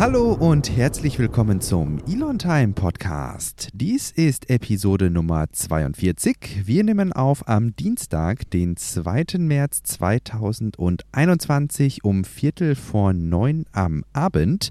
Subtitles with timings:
[0.00, 3.68] Hallo und herzlich willkommen zum Elon Time Podcast.
[3.74, 6.62] Dies ist Episode Nummer 42.
[6.64, 9.24] Wir nehmen auf am Dienstag, den 2.
[9.40, 14.70] März 2021 um Viertel vor neun am Abend.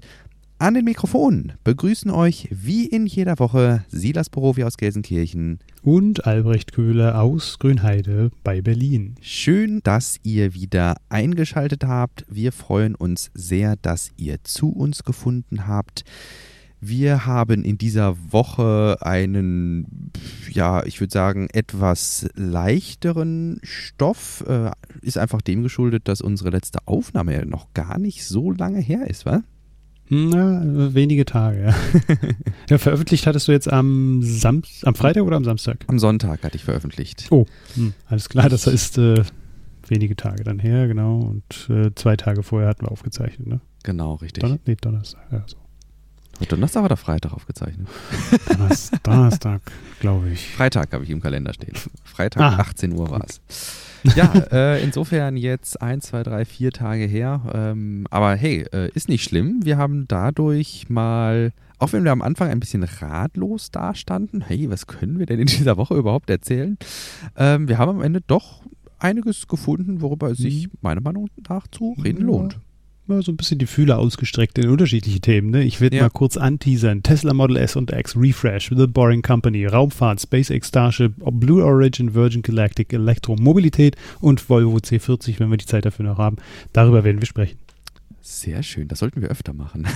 [0.60, 6.72] An den Mikrofonen begrüßen euch wie in jeder Woche Silas Borowi aus Gelsenkirchen und Albrecht
[6.72, 9.14] Köhler aus Grünheide bei Berlin.
[9.22, 12.26] Schön, dass ihr wieder eingeschaltet habt.
[12.28, 16.04] Wir freuen uns sehr, dass ihr zu uns gefunden habt.
[16.78, 20.12] Wir haben in dieser Woche einen,
[20.50, 24.44] ja, ich würde sagen, etwas leichteren Stoff.
[24.46, 28.80] Äh, ist einfach dem geschuldet, dass unsere letzte Aufnahme ja noch gar nicht so lange
[28.80, 29.42] her ist, wa?
[30.12, 30.60] Na,
[30.92, 31.74] wenige Tage, ja.
[32.68, 32.78] ja.
[32.78, 35.84] Veröffentlicht hattest du jetzt am, Sam am Freitag oder am Samstag?
[35.86, 37.28] Am Sonntag hatte ich veröffentlicht.
[37.30, 39.22] Oh, hm, alles klar, das ist äh,
[39.86, 41.20] wenige Tage dann her, genau.
[41.20, 43.60] Und äh, zwei Tage vorher hatten wir aufgezeichnet, ne?
[43.84, 44.42] Genau, richtig.
[44.42, 45.56] Donner nee, Donnerstag, ja, so.
[46.48, 47.86] Donnerstag oder Freitag aufgezeichnet?
[49.04, 49.60] Donnerstag,
[50.00, 50.48] glaube ich.
[50.48, 51.74] Freitag habe ich im Kalender stehen.
[52.02, 52.56] Freitag, ah.
[52.60, 53.40] 18 Uhr war es.
[54.16, 57.42] Ja, äh, insofern jetzt ein, zwei, drei, vier Tage her.
[57.52, 59.60] Ähm, aber hey, äh, ist nicht schlimm.
[59.64, 64.86] Wir haben dadurch mal, auch wenn wir am Anfang ein bisschen ratlos dastanden, hey, was
[64.86, 66.78] können wir denn in dieser Woche überhaupt erzählen?
[67.36, 68.62] Ähm, wir haben am Ende doch
[68.98, 70.72] einiges gefunden, worüber es sich mhm.
[70.82, 72.58] meiner Meinung nach zu reden lohnt
[73.10, 75.50] mal so ein bisschen die Fühler ausgestreckt in unterschiedliche Themen.
[75.50, 75.62] Ne?
[75.64, 76.02] Ich werde ja.
[76.04, 77.02] mal kurz anteasern.
[77.02, 82.42] Tesla Model S und X, Refresh, The Boring Company, Raumfahrt, SpaceX Starship, Blue Origin, Virgin
[82.42, 86.36] Galactic, Elektromobilität und Volvo C40, wenn wir die Zeit dafür noch haben.
[86.72, 87.58] Darüber werden wir sprechen.
[88.22, 89.86] Sehr schön, das sollten wir öfter machen.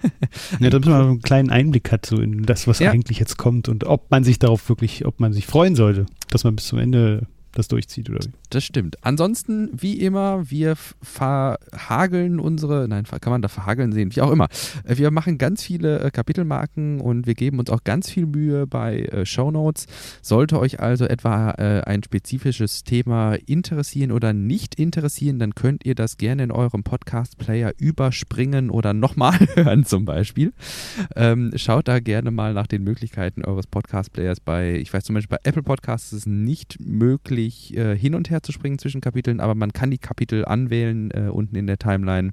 [0.60, 2.90] ja, damit man einen kleinen Einblick hat so in das, was ja.
[2.90, 6.44] eigentlich jetzt kommt und ob man sich darauf wirklich, ob man sich freuen sollte, dass
[6.44, 8.32] man bis zum Ende das durchzieht, oder wie?
[8.50, 8.96] Das stimmt.
[9.02, 14.48] Ansonsten, wie immer, wir verhageln unsere, nein, kann man da verhageln sehen, wie auch immer.
[14.84, 18.66] Äh, wir machen ganz viele äh, Kapitelmarken und wir geben uns auch ganz viel Mühe
[18.66, 19.86] bei äh, Shownotes.
[20.22, 25.94] Sollte euch also etwa äh, ein spezifisches Thema interessieren oder nicht interessieren, dann könnt ihr
[25.94, 30.52] das gerne in eurem Podcast-Player überspringen oder nochmal hören zum Beispiel.
[31.16, 35.36] Ähm, schaut da gerne mal nach den Möglichkeiten eures Podcast-Players bei, ich weiß zum Beispiel
[35.38, 39.00] bei Apple Podcasts ist es nicht möglich, möglich, äh, hin und her zu springen zwischen
[39.00, 42.32] Kapiteln, aber man kann die Kapitel anwählen äh, unten in der Timeline.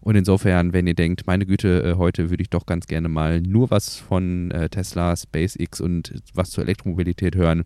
[0.00, 3.40] Und insofern, wenn ihr denkt, meine Güte, äh, heute würde ich doch ganz gerne mal
[3.40, 7.64] nur was von äh, Tesla, SpaceX und was zur Elektromobilität hören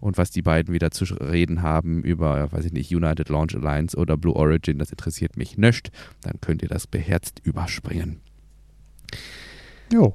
[0.00, 3.96] und was die beiden wieder zu reden haben über, weiß ich nicht, United Launch Alliance
[3.96, 5.90] oder Blue Origin, das interessiert mich nicht,
[6.22, 8.20] dann könnt ihr das beherzt überspringen.
[9.92, 10.14] Jo.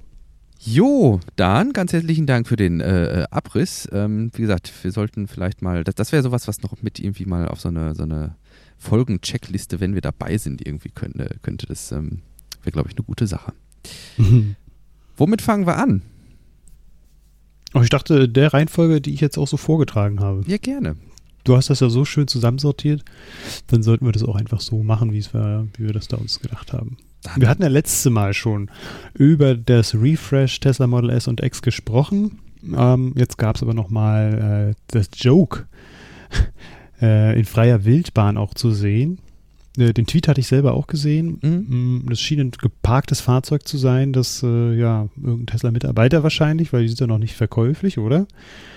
[0.65, 3.87] Jo, dann ganz herzlichen Dank für den äh, äh, Abriss.
[3.91, 7.25] Ähm, wie gesagt, wir sollten vielleicht mal, das, das wäre sowas, was noch mit irgendwie
[7.25, 8.35] mal auf so eine, so eine
[8.77, 12.21] Folgen-Checkliste, wenn wir dabei sind, irgendwie könnte, könnte das, ähm,
[12.61, 13.51] wäre, glaube ich, eine gute Sache.
[14.17, 14.55] Mhm.
[15.17, 16.01] Womit fangen wir an?
[17.73, 20.43] Oh, ich dachte, der Reihenfolge, die ich jetzt auch so vorgetragen habe.
[20.47, 20.95] Ja, gerne.
[21.43, 23.03] Du hast das ja so schön zusammensortiert,
[23.67, 26.95] dann sollten wir das auch einfach so machen, wie wir das da uns gedacht haben.
[27.35, 28.69] Wir hatten ja letzte Mal schon
[29.13, 32.39] über das Refresh Tesla Model S und X gesprochen.
[32.75, 35.65] Ähm, jetzt gab es aber nochmal äh, das Joke
[37.01, 39.19] äh, in freier Wildbahn auch zu sehen.
[39.77, 41.39] Äh, den Tweet hatte ich selber auch gesehen.
[41.41, 42.03] Mhm.
[42.05, 46.83] Mm, das schien ein geparktes Fahrzeug zu sein, das äh, ja irgendein Tesla-Mitarbeiter wahrscheinlich, weil
[46.83, 48.27] die sind ja noch nicht verkäuflich, oder?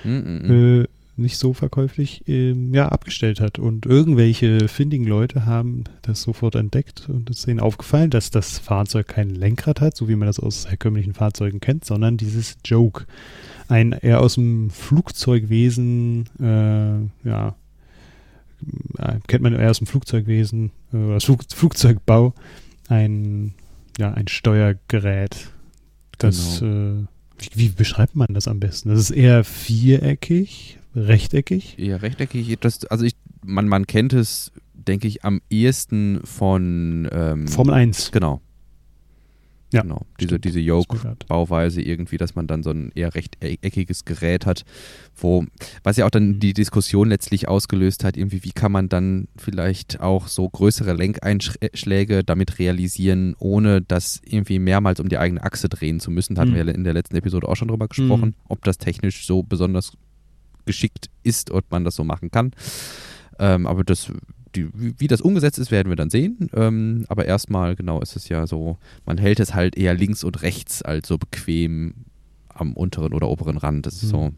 [0.05, 0.87] Mhm.
[1.19, 3.59] Nicht so verkäuflich, ähm, ja, abgestellt hat.
[3.59, 8.59] Und irgendwelche findigen Leute haben das sofort entdeckt und es ist ihnen aufgefallen, dass das
[8.59, 13.06] Fahrzeug kein Lenkrad hat, so wie man das aus herkömmlichen Fahrzeugen kennt, sondern dieses Joke.
[13.69, 17.56] Ein eher aus dem Flugzeugwesen, äh, ja,
[18.99, 22.34] äh, kennt man eher aus dem Flugzeugwesen äh, oder Flug, Flugzeugbau,
[22.88, 23.55] ein,
[23.99, 25.50] ja, ein Steuergerät,
[26.19, 27.00] das, genau.
[27.00, 27.05] äh,
[27.38, 28.88] wie, wie, beschreibt man das am besten?
[28.88, 31.77] Das ist eher viereckig, rechteckig?
[31.79, 32.57] Ja, rechteckig.
[32.61, 33.15] Das, also ich,
[33.45, 38.11] man, man kennt es, denke ich, am ehesten von ähm, Formel 1.
[38.12, 38.41] Genau.
[39.73, 40.06] Ja, genau.
[40.20, 44.65] Diese, diese Yoke-Bauweise irgendwie, dass man dann so ein eher rechteckiges Gerät hat,
[45.17, 45.44] wo,
[45.82, 50.00] was ja auch dann die Diskussion letztlich ausgelöst hat, irgendwie, wie kann man dann vielleicht
[50.00, 55.99] auch so größere Lenkeinschläge damit realisieren, ohne das irgendwie mehrmals um die eigene Achse drehen
[55.99, 56.37] zu müssen.
[56.37, 56.56] Da hatten mhm.
[56.56, 58.44] wir ja in der letzten Episode auch schon drüber gesprochen, mhm.
[58.49, 59.93] ob das technisch so besonders
[60.67, 62.53] geschickt ist und man das so machen kann.
[63.39, 64.13] Ähm, aber das,
[64.55, 66.51] die, wie das umgesetzt ist, werden wir dann sehen.
[66.55, 70.43] Ähm, aber erstmal, genau, ist es ja so, man hält es halt eher links und
[70.43, 71.95] rechts als so bequem
[72.49, 73.87] am unteren oder oberen Rand.
[73.87, 74.09] Das ist mhm.
[74.09, 74.33] so.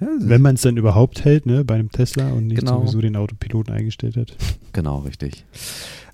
[0.00, 2.80] Ja, Wenn man es dann überhaupt hält, ne, bei einem Tesla und nicht genau.
[2.80, 4.36] sowieso den Autopiloten eingestellt hat.
[4.72, 5.44] Genau, richtig.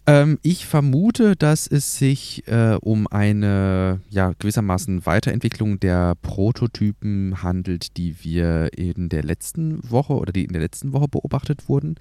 [0.09, 7.99] Ähm, ich vermute, dass es sich äh, um eine ja, gewissermaßen Weiterentwicklung der Prototypen handelt,
[7.99, 11.97] die wir in der letzten Woche oder die in der letzten Woche beobachtet wurden.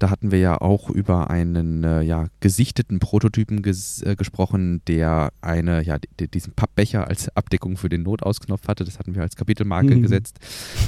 [0.00, 5.32] Da hatten wir ja auch über einen äh, ja, gesichteten Prototypen ges äh, gesprochen, der
[5.40, 8.84] eine, ja, diesen Pappbecher als Abdeckung für den Notausknopf hatte.
[8.84, 10.02] Das hatten wir als Kapitelmarke mhm.
[10.02, 10.38] gesetzt.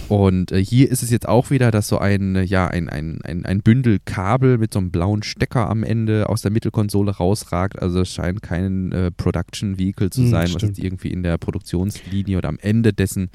[0.09, 3.47] Und äh, hier ist es jetzt auch wieder, dass so ein, ja, ein, ein, ein,
[3.47, 7.81] ein Bündel Kabel mit so einem blauen Stecker am Ende aus der Mittelkonsole rausragt.
[7.81, 11.39] Also es scheint kein äh, Production Vehicle zu mhm, sein, was jetzt irgendwie in der
[11.39, 13.31] Produktionslinie oder am Ende dessen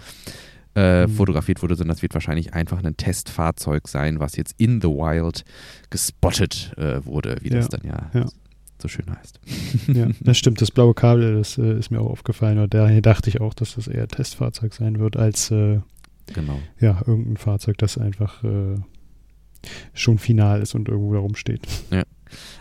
[0.75, 1.11] äh, mhm.
[1.11, 5.43] fotografiert wurde, sondern es wird wahrscheinlich einfach ein Testfahrzeug sein, was jetzt in the wild
[5.89, 7.57] gespottet äh, wurde, wie ja.
[7.57, 8.25] das dann ja, ja,
[8.81, 9.39] so schön heißt.
[9.93, 10.61] Ja, das stimmt.
[10.61, 12.59] Das blaue Kabel, das äh, ist mir auch aufgefallen.
[12.59, 15.79] Und daher dachte ich auch, dass das eher Testfahrzeug sein wird, als äh,
[16.33, 16.59] genau.
[16.79, 18.75] ja, irgendein Fahrzeug, das einfach äh,
[19.93, 21.67] schon final ist und irgendwo da rumsteht.
[21.91, 22.03] Ja.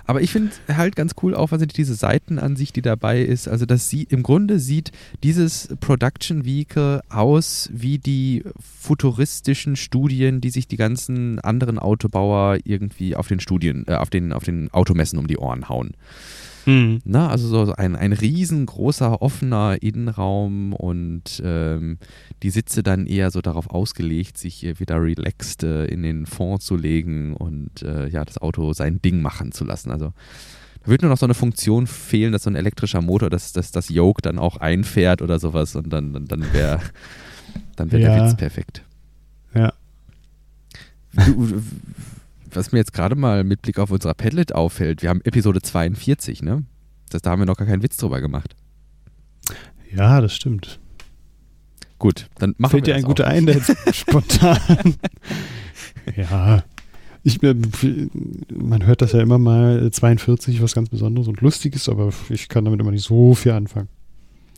[0.04, 3.48] Aber ich finde halt ganz cool auch, was sind diese Seitenansicht, die dabei ist.
[3.48, 4.92] Also, dass sie im Grunde sieht
[5.22, 13.16] dieses Production Vehicle aus wie die futuristischen Studien, die sich die ganzen anderen Autobauer irgendwie
[13.16, 15.94] auf den Studien, äh, auf den, auf den Automessen um die Ohren hauen.
[16.67, 17.00] Mhm.
[17.05, 21.99] Na, also so ein, ein riesengroßer offener Innenraum und ähm,
[22.43, 26.76] die Sitze dann eher so darauf ausgelegt, sich wieder relaxed äh, in den Fond zu
[26.76, 29.91] legen und äh, ja, das Auto sein Ding machen zu lassen.
[29.91, 30.12] Also
[30.82, 33.70] da wird nur noch so eine Funktion fehlen, dass so ein elektrischer Motor, dass, dass
[33.70, 36.81] das Yoke dann auch einfährt oder sowas und dann, dann, dann wäre
[37.76, 38.14] dann wär ja.
[38.14, 38.82] der Witz perfekt.
[39.55, 39.73] Ja.
[41.26, 41.62] Du,
[42.56, 46.43] was mir jetzt gerade mal mit Blick auf unser Padlet auffällt, wir haben Episode 42,
[46.43, 46.64] ne?
[47.10, 48.56] Das, da haben wir noch gar keinen Witz drüber gemacht.
[49.94, 50.81] Ja, das stimmt.
[51.99, 54.96] Gut, dann machen Fällt wir dir ein guter ein, der jetzt spontan.
[56.16, 56.64] ja.
[57.22, 62.49] Ich, man hört das ja immer mal, 42 was ganz Besonderes und Lustiges, aber ich
[62.49, 63.88] kann damit immer nicht so viel anfangen.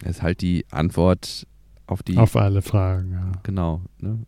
[0.03, 1.47] Das ist halt die Antwort
[1.87, 2.17] auf die.
[2.17, 3.33] Auf alle Fragen, ja.
[3.43, 3.83] Genau.
[3.99, 4.21] Ne?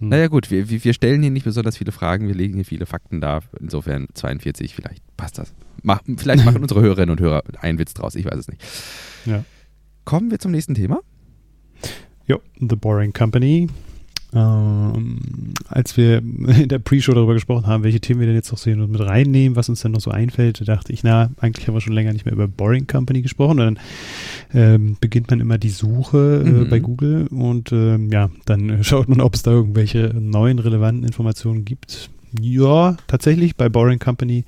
[0.00, 0.08] Hm.
[0.08, 3.20] Naja, gut, wir, wir stellen hier nicht besonders viele Fragen, wir legen hier viele Fakten
[3.20, 3.40] da.
[3.60, 5.54] Insofern 42, vielleicht passt das.
[5.82, 8.62] Mach, vielleicht machen unsere Hörerinnen und Hörer einen Witz draus, ich weiß es nicht.
[9.26, 9.44] Ja.
[10.04, 11.00] Kommen wir zum nächsten Thema.
[12.26, 13.68] Jo, The Boring Company.
[14.32, 18.58] Ähm, als wir in der Pre-Show darüber gesprochen haben, welche Themen wir denn jetzt noch
[18.58, 21.74] sehen und mit reinnehmen, was uns dann noch so einfällt, dachte ich, na, eigentlich haben
[21.74, 23.58] wir schon länger nicht mehr über Boring Company gesprochen.
[23.60, 23.78] Und dann
[24.54, 26.68] ähm, beginnt man immer die Suche äh, mhm.
[26.68, 31.64] bei Google und ähm, ja, dann schaut man, ob es da irgendwelche neuen relevanten Informationen
[31.64, 32.10] gibt.
[32.40, 34.44] Ja, tatsächlich bei Boring Company,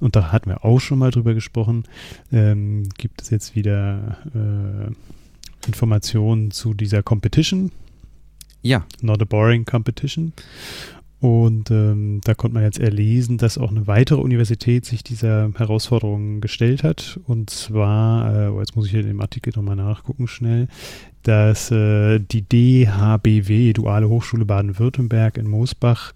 [0.00, 1.84] und da hatten wir auch schon mal drüber gesprochen,
[2.30, 7.70] ähm, gibt es jetzt wieder äh, Informationen zu dieser Competition.
[8.62, 8.86] Ja.
[9.00, 10.32] Not a boring competition.
[11.22, 16.40] Und ähm, da konnte man jetzt erlesen, dass auch eine weitere Universität sich dieser Herausforderung
[16.40, 17.20] gestellt hat.
[17.26, 20.66] Und zwar, äh, oh, jetzt muss ich hier in dem Artikel nochmal nachgucken schnell,
[21.22, 26.12] dass äh, die DHBW, Duale Hochschule Baden-Württemberg in Moosbach,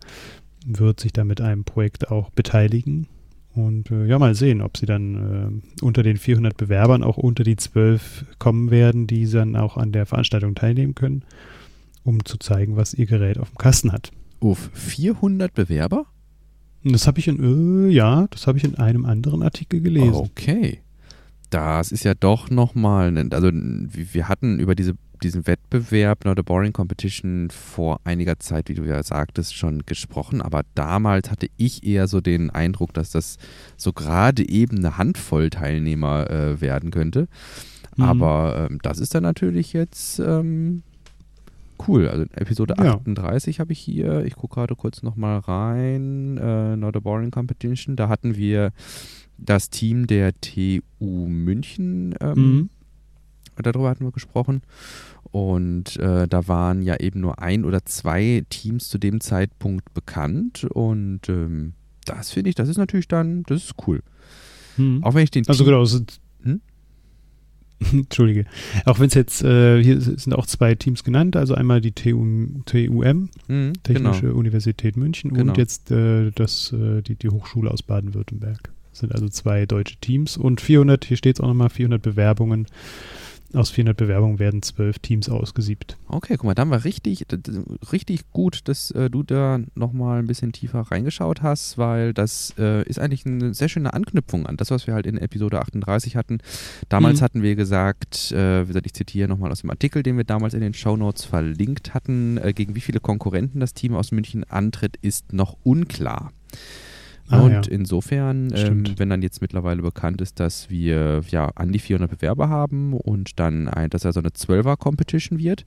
[0.66, 3.06] wird sich da mit einem Projekt auch beteiligen.
[3.54, 7.44] Und äh, ja, mal sehen, ob sie dann äh, unter den 400 Bewerbern auch unter
[7.44, 11.22] die 12 kommen werden, die dann auch an der Veranstaltung teilnehmen können,
[12.06, 14.10] um zu zeigen, was ihr Gerät auf dem Kasten hat.
[14.40, 16.06] Uff, 400 Bewerber?
[16.84, 20.14] Das habe ich in, äh, ja, das habe ich in einem anderen Artikel gelesen.
[20.14, 20.80] Okay.
[21.50, 26.74] Das ist ja doch nochmal, also wir hatten über diese diesen Wettbewerb Not a Boring
[26.74, 32.06] Competition vor einiger Zeit, wie du ja sagtest, schon gesprochen, aber damals hatte ich eher
[32.06, 33.38] so den Eindruck, dass das
[33.78, 37.28] so gerade eben eine Handvoll Teilnehmer äh, werden könnte.
[37.96, 38.04] Mhm.
[38.04, 40.82] Aber ähm, das ist dann natürlich jetzt ähm,
[41.86, 42.08] cool.
[42.08, 42.94] Also Episode ja.
[42.94, 44.24] 38 habe ich hier.
[44.24, 46.38] Ich gucke gerade kurz nochmal rein.
[46.38, 47.96] Äh, Not a Boring Competition.
[47.96, 48.72] Da hatten wir
[49.38, 52.70] das Team der TU München ähm, mhm
[53.62, 54.62] darüber hatten wir gesprochen.
[55.30, 60.64] Und äh, da waren ja eben nur ein oder zwei Teams zu dem Zeitpunkt bekannt.
[60.64, 64.02] Und ähm, das finde ich, das ist natürlich dann, das ist cool.
[64.76, 65.02] Hm.
[65.02, 66.60] Auch wenn ich den Also Team genau, sind, hm?
[67.92, 68.46] Entschuldige.
[68.84, 72.24] Auch wenn es jetzt, äh, hier sind auch zwei Teams genannt, also einmal die TU,
[72.64, 74.38] TUM, hm, Technische genau.
[74.38, 75.52] Universität München, genau.
[75.52, 78.72] und jetzt äh, das, äh, die, die Hochschule aus Baden-Württemberg.
[78.90, 82.66] Das sind also zwei deutsche Teams und 400, hier steht es auch nochmal, 400 Bewerbungen
[83.52, 85.96] aus 400 Bewerbungen werden zwölf Teams ausgesiebt.
[86.08, 87.26] Okay, guck mal, dann war richtig,
[87.92, 92.82] richtig gut, dass äh, du da nochmal ein bisschen tiefer reingeschaut hast, weil das äh,
[92.88, 96.38] ist eigentlich eine sehr schöne Anknüpfung an das, was wir halt in Episode 38 hatten.
[96.88, 97.24] Damals mhm.
[97.24, 100.54] hatten wir gesagt, äh, wie gesagt, ich zitiere nochmal aus dem Artikel, den wir damals
[100.54, 104.96] in den Shownotes verlinkt hatten, äh, gegen wie viele Konkurrenten das Team aus München antritt,
[105.02, 106.32] ist noch unklar.
[107.28, 107.62] Ah, und ja.
[107.68, 112.48] insofern, ähm, wenn dann jetzt mittlerweile bekannt ist, dass wir ja an die 400 Bewerber
[112.48, 115.66] haben und dann, ein, dass er so eine 12er-Competition wird,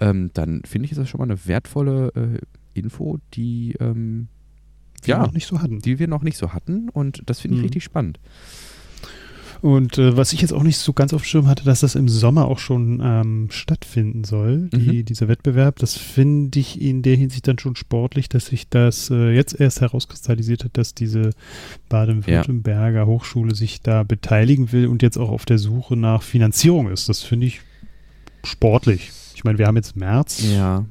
[0.00, 4.28] ähm, dann finde ich, ist das schon mal eine wertvolle äh, Info, die ähm,
[5.04, 5.80] ja, noch nicht so hatten.
[5.80, 7.66] Die wir noch nicht so hatten und das finde ich mhm.
[7.66, 8.18] richtig spannend.
[9.62, 11.94] Und äh, was ich jetzt auch nicht so ganz auf dem Schirm hatte, dass das
[11.94, 15.04] im Sommer auch schon ähm, stattfinden soll, die, mhm.
[15.04, 19.30] dieser Wettbewerb, das finde ich in der Hinsicht dann schon sportlich, dass sich das äh,
[19.30, 21.30] jetzt erst herauskristallisiert hat, dass diese
[21.88, 23.06] Baden-Württemberger ja.
[23.06, 27.08] Hochschule sich da beteiligen will und jetzt auch auf der Suche nach Finanzierung ist.
[27.08, 27.60] Das finde ich
[28.44, 29.10] sportlich.
[29.34, 30.44] Ich meine, wir haben jetzt März.
[30.52, 30.84] Ja.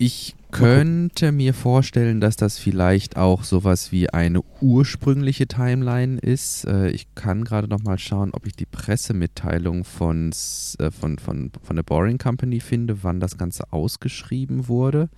[0.00, 6.64] Ich könnte mir vorstellen, dass das vielleicht auch sowas wie eine ursprüngliche Timeline ist.
[6.64, 10.30] Äh, ich kann gerade noch mal schauen, ob ich die Pressemitteilung von,
[10.78, 15.10] äh, von, von, von der Boring Company finde, wann das Ganze ausgeschrieben wurde.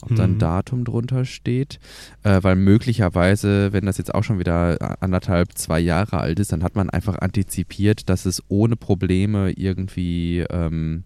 [0.00, 0.38] Ob da ein mhm.
[0.38, 1.80] Datum drunter steht.
[2.22, 6.62] Äh, weil möglicherweise, wenn das jetzt auch schon wieder anderthalb, zwei Jahre alt ist, dann
[6.62, 11.04] hat man einfach antizipiert, dass es ohne Probleme irgendwie ähm,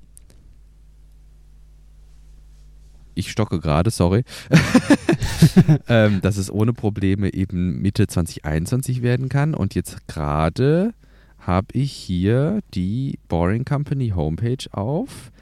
[3.15, 4.25] ich stocke gerade, sorry,
[5.89, 9.55] ähm, dass es ohne Probleme eben Mitte 2021 werden kann.
[9.55, 10.95] Und jetzt gerade
[11.39, 15.33] habe ich hier die Boring Company Homepage auf,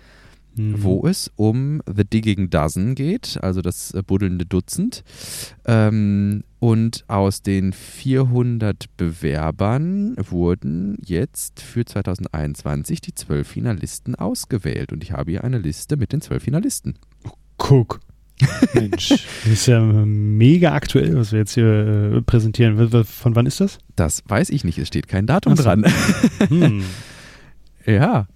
[0.55, 0.83] mhm.
[0.83, 5.05] wo es um The Digging Dozen geht, also das äh, buddelnde Dutzend.
[5.67, 14.93] Ähm, und aus den 400 Bewerbern wurden jetzt für 2021 die zwölf Finalisten ausgewählt.
[14.93, 16.97] Und ich habe hier eine Liste mit den zwölf Finalisten.
[17.61, 18.01] Guck.
[18.75, 21.67] Mensch, das ist ja mega aktuell, was wir jetzt hier
[22.17, 23.05] äh, präsentieren.
[23.05, 23.79] Von wann ist das?
[23.97, 25.63] Das weiß ich nicht, es steht kein Datum so.
[25.63, 25.85] dran.
[26.49, 26.83] Hm.
[27.87, 28.27] ja,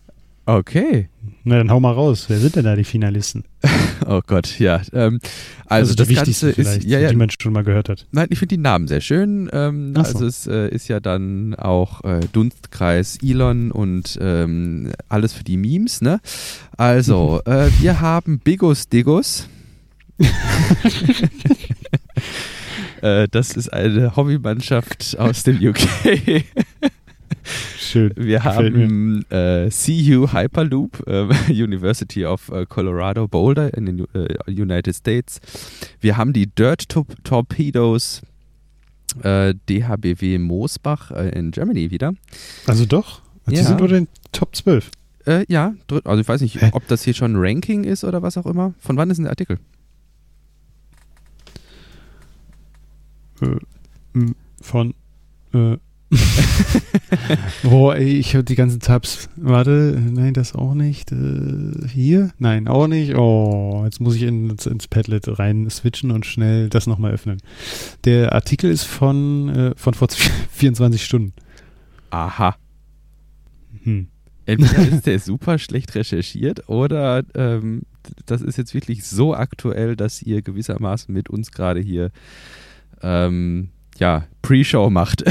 [0.45, 1.09] okay.
[1.45, 2.27] Na, dann hau mal raus.
[2.29, 3.45] Wer sind denn da die Finalisten?
[4.07, 4.81] oh Gott, ja.
[4.93, 5.21] Ähm,
[5.67, 8.07] also, also das Ganze ist, ja, ja, die man schon mal gehört hat.
[8.13, 9.49] Nein, ich finde die Namen sehr schön.
[9.53, 10.01] Ähm, so.
[10.01, 15.57] Also es äh, ist ja dann auch äh, Dunstkreis Elon und ähm, alles für die
[15.57, 16.21] Memes, ne?
[16.77, 19.49] Also, äh, wir haben Bigus Digus.
[23.05, 26.45] Äh, das ist eine Hobbymannschaft aus dem UK.
[27.79, 28.13] Schön.
[28.17, 34.95] Wir haben äh, CU Hyperloop, äh, University of äh, Colorado Boulder in den äh, United
[34.95, 35.41] States.
[36.01, 36.89] Wir haben die Dirt
[37.25, 38.23] Torpedoes
[39.23, 42.15] äh, DHBW Moosbach äh, in Germany wieder.
[42.67, 43.21] Also doch?
[43.47, 43.63] Also ja.
[43.63, 44.91] Die sind nur den Top 12.
[45.49, 45.75] ja,
[46.05, 46.71] also ich weiß nicht, Hä?
[46.73, 48.75] ob das hier schon Ranking ist oder was auch immer.
[48.79, 49.59] Von wann ist denn der Artikel?
[54.61, 54.95] von
[57.63, 59.29] Boah, ey, ich habe die ganzen Tabs.
[59.37, 61.13] Warte, nein, das auch nicht.
[61.13, 62.31] Äh, hier?
[62.39, 63.15] Nein, auch nicht.
[63.15, 67.39] Oh, jetzt muss ich ins, ins Padlet rein switchen und schnell das nochmal öffnen.
[68.05, 70.09] Der Artikel ist von, äh, von vor
[70.53, 71.33] 24 Stunden.
[72.11, 72.57] Aha.
[73.83, 74.09] Hm.
[74.47, 77.83] Entweder ist der super schlecht recherchiert oder ähm,
[78.27, 82.11] das ist jetzt wirklich so aktuell, dass ihr gewissermaßen mit uns gerade hier
[83.03, 85.25] ähm, ja, Pre-Show macht.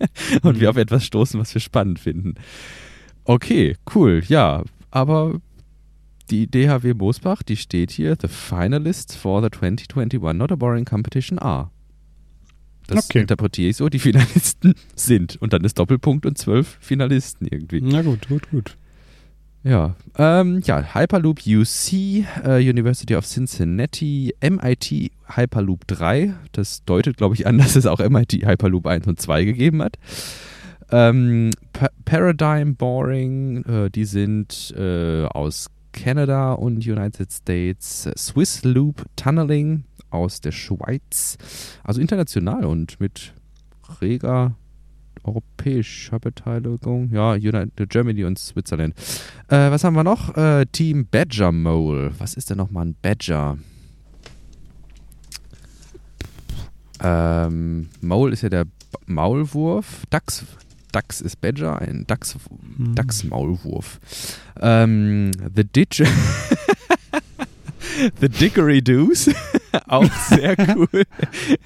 [0.42, 0.60] und mhm.
[0.60, 2.34] wir auf etwas stoßen, was wir spannend finden.
[3.24, 5.40] Okay, cool, ja, aber
[6.30, 11.38] die DHW Moosbach, die steht hier, the finalists for the 2021 Not a Boring Competition
[11.38, 11.70] are.
[12.86, 13.20] Das okay.
[13.20, 15.36] interpretiere ich so, die Finalisten sind.
[15.40, 17.80] Und dann ist Doppelpunkt und zwölf Finalisten irgendwie.
[17.82, 18.76] Na gut, gut, gut.
[19.68, 26.32] Ja, ähm, ja, Hyperloop UC, äh, University of Cincinnati, MIT Hyperloop 3.
[26.52, 29.98] Das deutet, glaube ich, an, dass es auch MIT Hyperloop 1 und 2 gegeben hat.
[30.90, 38.08] Ähm, pa Paradigm Boring, äh, die sind äh, aus Canada und United States.
[38.16, 41.36] Swiss Loop Tunneling aus der Schweiz.
[41.84, 43.34] Also international und mit
[44.00, 44.54] reger
[45.28, 47.10] europäischer Beteiligung.
[47.12, 48.94] Ja, United, Germany und Switzerland.
[49.48, 50.36] Äh, was haben wir noch?
[50.36, 52.12] Äh, Team Badger Mole.
[52.18, 53.58] Was ist denn nochmal ein Badger?
[57.00, 58.64] Ähm, Mole ist ja der
[59.06, 60.04] Maulwurf.
[60.10, 60.44] Dachs,
[60.92, 62.36] Dachs ist Badger, ein Dachs,
[62.76, 62.94] hm.
[62.94, 64.00] Dachsmaulwurf.
[64.60, 66.02] Ähm, the Ditch.
[68.20, 69.28] The Dickory Doos.
[69.86, 71.04] Auch sehr cool.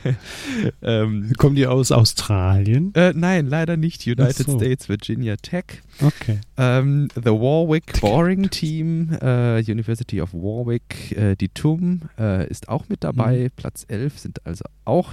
[0.83, 2.93] ähm, Kommen die aus Australien?
[2.95, 4.07] Äh, nein, leider nicht.
[4.07, 4.59] United so.
[4.59, 5.65] States, Virginia Tech.
[6.01, 6.41] Okay.
[6.57, 11.17] Ähm, the Warwick Boring Team, äh, University of Warwick.
[11.17, 13.45] Äh, die TUM äh, ist auch mit dabei.
[13.45, 13.51] Mhm.
[13.57, 15.11] Platz 11 sind also auch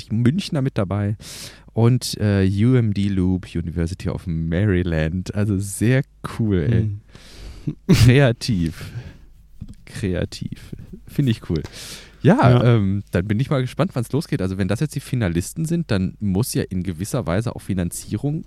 [0.00, 1.16] die Münchner mit dabei.
[1.72, 5.34] Und äh, UMD Loop, University of Maryland.
[5.34, 6.02] Also sehr
[6.38, 6.82] cool, ey.
[6.84, 7.00] Mhm.
[7.86, 8.92] Kreativ
[9.88, 10.74] kreativ.
[11.06, 11.62] Finde ich cool.
[12.22, 12.76] Ja, ja.
[12.76, 14.42] Ähm, dann bin ich mal gespannt, wann es losgeht.
[14.42, 18.44] Also wenn das jetzt die Finalisten sind, dann muss ja in gewisser Weise auch Finanzierung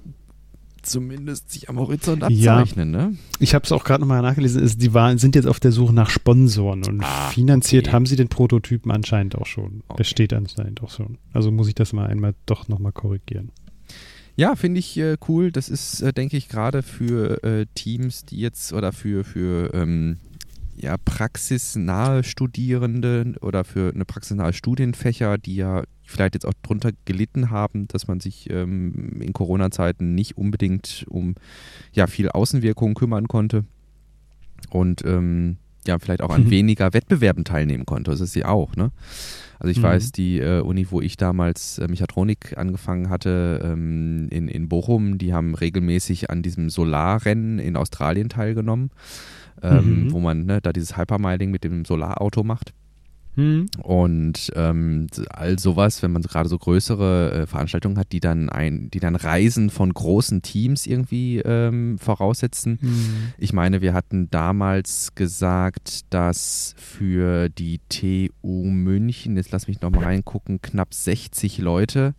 [0.82, 2.94] zumindest sich am Horizont abzeichnen.
[2.94, 3.08] Ja.
[3.08, 3.18] Ne?
[3.40, 4.62] Ich habe es auch gerade nochmal nachgelesen.
[4.63, 7.94] Ist, die waren, sind jetzt auf der Suche nach Sponsoren und ah, finanziert okay.
[7.94, 9.84] haben sie den Prototypen anscheinend auch schon.
[9.88, 9.98] Okay.
[9.98, 11.18] Der steht anscheinend auch schon.
[11.34, 13.51] Also muss ich das mal einmal doch nochmal korrigieren.
[14.36, 15.51] Ja, finde ich äh, cool.
[15.51, 20.18] Das ist, äh, denke ich, gerade für äh, Teams, die jetzt oder für, für ähm,
[20.82, 27.52] ja, praxisnahe Studierende oder für eine praxisnahe Studienfächer, die ja vielleicht jetzt auch drunter gelitten
[27.52, 31.36] haben, dass man sich ähm, in Corona-Zeiten nicht unbedingt um
[31.94, 33.64] ja, viel Außenwirkung kümmern konnte
[34.70, 36.52] und ähm, ja, vielleicht auch an mhm.
[36.52, 38.12] weniger Wettbewerben teilnehmen konnte.
[38.12, 38.92] Das ist sie auch, ne?
[39.60, 39.84] Also ich mhm.
[39.84, 45.20] weiß, die äh, Uni, wo ich damals äh, Mechatronik angefangen hatte, ähm, in, in Bochum,
[45.20, 48.90] die haben regelmäßig an diesem Solarrennen in Australien teilgenommen,
[49.62, 50.12] ähm, mhm.
[50.12, 52.74] wo man ne, da dieses Hypermiling mit dem Solarauto macht.
[53.36, 53.68] Mhm.
[53.82, 58.89] Und ähm, all sowas, wenn man gerade so größere äh, Veranstaltungen hat, die dann ein,
[58.91, 62.80] die dann Reisen von großen Teams irgendwie ähm, voraussetzen.
[62.82, 63.34] Mhm.
[63.38, 70.03] Ich meine, wir hatten damals gesagt, dass für die TU München, jetzt lass mich nochmal
[70.03, 72.13] reingucken, knapp 60 Leute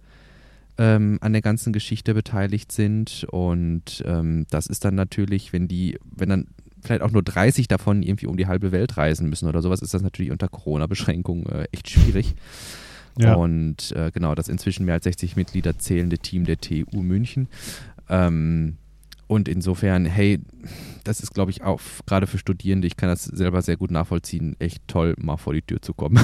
[0.79, 3.27] ähm, an der ganzen Geschichte beteiligt sind.
[3.31, 6.47] Und ähm, das ist dann natürlich, wenn die, wenn dann
[6.83, 9.95] vielleicht auch nur 30 davon irgendwie um die halbe Welt reisen müssen oder sowas, ist
[9.95, 12.35] das natürlich unter Corona-Beschränkungen äh, echt schwierig.
[13.19, 13.35] Ja.
[13.35, 17.49] Und äh, genau, das inzwischen mehr als 60 Mitglieder zählende Team der TU München.
[18.09, 18.77] Ähm,
[19.27, 20.41] und insofern, hey,
[21.05, 24.57] das ist, glaube ich, auch gerade für Studierende, ich kann das selber sehr gut nachvollziehen,
[24.59, 26.19] echt toll, mal vor die Tür zu kommen.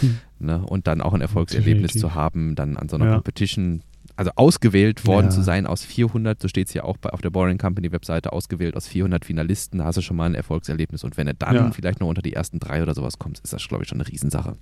[0.00, 0.18] hm.
[0.38, 0.64] ne?
[0.64, 2.00] Und dann auch ein Erfolgserlebnis Definitiv.
[2.00, 3.14] zu haben, dann an so einer ja.
[3.14, 3.82] Competition
[4.20, 5.30] also ausgewählt worden ja.
[5.30, 8.34] zu sein aus 400, so steht es ja auch bei, auf der Boring Company Webseite,
[8.34, 11.04] ausgewählt aus 400 Finalisten, da hast du schon mal ein Erfolgserlebnis.
[11.04, 11.70] Und wenn er dann ja.
[11.70, 14.06] vielleicht noch unter die ersten drei oder sowas kommt, ist das, glaube ich, schon eine
[14.06, 14.56] Riesensache.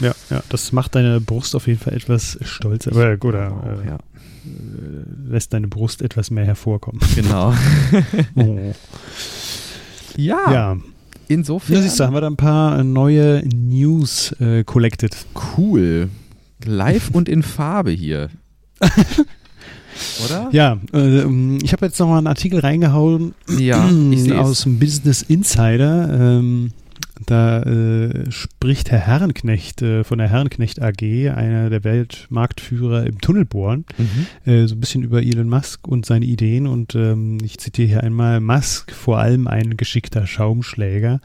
[0.00, 2.90] Ja, ja, das macht deine Brust auf jeden Fall etwas stolzer.
[2.90, 3.94] Aber gut, äh, auch, ja.
[3.94, 7.00] Äh, lässt deine Brust etwas mehr hervorkommen.
[7.14, 7.54] Genau.
[8.34, 8.74] oh.
[10.16, 10.52] Ja.
[10.52, 10.76] Ja.
[11.28, 11.76] Insofern.
[11.76, 15.16] Ja, siehst du, haben wir da ein paar neue News äh, collected.
[15.56, 16.08] Cool.
[16.64, 18.28] Live und in Farbe hier.
[20.24, 20.48] Oder?
[20.52, 23.88] Ja, äh, ähm, ich habe jetzt nochmal einen Artikel reingehauen ja,
[24.36, 26.38] aus dem Business Insider.
[26.38, 26.72] Ähm,
[27.26, 33.84] da äh, spricht Herr Herrenknecht äh, von der Herrenknecht AG, einer der Weltmarktführer im Tunnelbohren,
[33.96, 34.50] mhm.
[34.50, 36.66] äh, so ein bisschen über Elon Musk und seine Ideen.
[36.66, 41.20] Und ähm, ich zitiere hier einmal: Musk, vor allem ein geschickter Schaumschläger.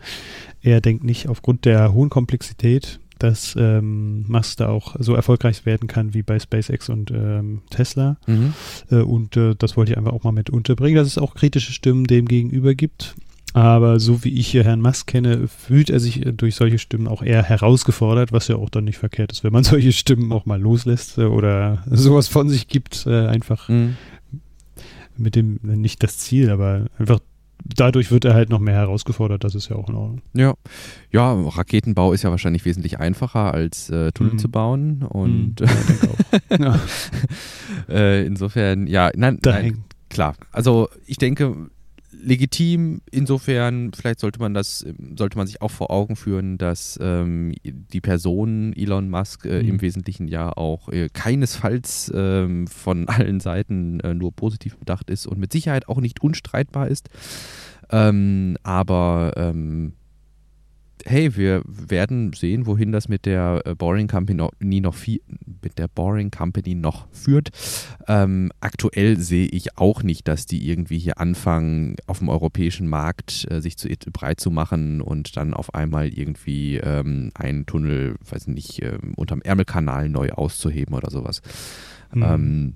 [0.61, 6.13] Er denkt nicht aufgrund der hohen Komplexität dass ähm, Musk auch so erfolgreich werden kann
[6.13, 8.17] wie bei SpaceX und ähm, Tesla.
[8.27, 8.53] Mhm.
[8.91, 11.71] Äh, und äh, das wollte ich einfach auch mal mit unterbringen, dass es auch kritische
[11.71, 13.15] Stimmen dem gegenüber gibt.
[13.53, 17.07] Aber so wie ich hier Herrn Musk kenne, fühlt er sich äh, durch solche Stimmen
[17.07, 20.45] auch eher herausgefordert, was ja auch dann nicht verkehrt ist, wenn man solche Stimmen auch
[20.45, 23.95] mal loslässt äh, oder sowas von sich gibt, äh, einfach mhm.
[25.15, 27.19] mit dem, nicht das Ziel, aber einfach
[27.63, 30.21] dadurch wird er halt noch mehr herausgefordert, das ist ja auch in Ordnung.
[30.33, 30.53] Ja,
[31.11, 34.39] ja Raketenbau ist ja wahrscheinlich wesentlich einfacher als äh, Tunnel mhm.
[34.39, 35.67] zu bauen und mhm,
[36.49, 36.79] ja, ja.
[37.89, 40.35] äh, insofern, ja, nein, nein, klar.
[40.51, 41.69] Also ich denke,
[42.21, 43.01] legitim.
[43.11, 44.85] Insofern, vielleicht sollte man das,
[45.17, 49.69] sollte man sich auch vor Augen führen, dass ähm, die Person Elon Musk äh, mhm.
[49.69, 55.25] im Wesentlichen ja auch äh, keinesfalls ähm, von allen Seiten äh, nur positiv bedacht ist
[55.25, 57.09] und mit Sicherheit auch nicht unstreitbar ist.
[57.89, 59.93] Ähm, aber ähm,
[61.05, 65.21] hey, wir werden sehen, wohin das mit der äh, Boring Company noch viel,
[65.61, 67.49] mit der Boring Company noch führt.
[68.07, 73.47] Ähm, aktuell sehe ich auch nicht, dass die irgendwie hier anfangen, auf dem europäischen Markt
[73.49, 78.47] äh, sich zu, breit zu machen und dann auf einmal irgendwie ähm, einen Tunnel, weiß
[78.47, 81.41] nicht, äh, unterm Ärmelkanal neu auszuheben oder sowas.
[82.13, 82.23] Mhm.
[82.23, 82.75] Ähm,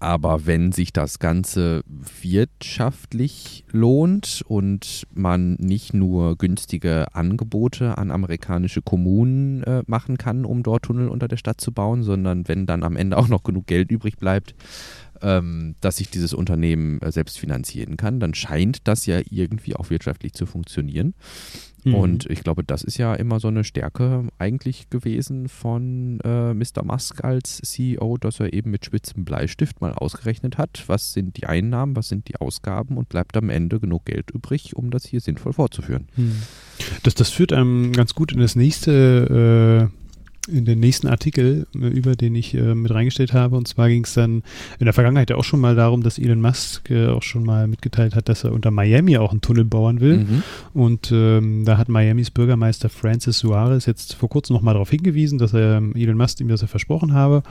[0.00, 1.82] aber wenn sich das Ganze
[2.22, 10.62] wirtschaftlich lohnt und man nicht nur günstige Angebote an amerikanische Kommunen äh, machen kann, um
[10.62, 13.66] dort Tunnel unter der Stadt zu bauen, sondern wenn dann am Ende auch noch genug
[13.66, 14.54] Geld übrig bleibt,
[15.22, 19.90] ähm, dass sich dieses Unternehmen äh, selbst finanzieren kann, dann scheint das ja irgendwie auch
[19.90, 21.14] wirtschaftlich zu funktionieren.
[21.84, 21.94] Mhm.
[21.94, 26.84] Und ich glaube, das ist ja immer so eine Stärke eigentlich gewesen von äh, Mr.
[26.84, 31.46] Musk als CEO, dass er eben mit spitzem Bleistift mal ausgerechnet hat, was sind die
[31.46, 35.20] Einnahmen, was sind die Ausgaben und bleibt am Ende genug Geld übrig, um das hier
[35.20, 36.08] sinnvoll fortzuführen.
[36.16, 36.42] Mhm.
[37.02, 40.07] Das, das führt einem ganz gut in das nächste äh
[40.48, 43.56] in den nächsten Artikel, äh, über den ich äh, mit reingestellt habe.
[43.56, 44.42] Und zwar ging es dann
[44.78, 47.68] in der Vergangenheit ja auch schon mal darum, dass Elon Musk äh, auch schon mal
[47.68, 50.18] mitgeteilt hat, dass er unter Miami auch einen Tunnel bauen will.
[50.18, 50.42] Mhm.
[50.74, 55.52] Und ähm, da hat Miamis Bürgermeister Francis Suarez jetzt vor kurzem nochmal darauf hingewiesen, dass
[55.52, 57.42] er ähm, Elon Musk ihm das er versprochen habe.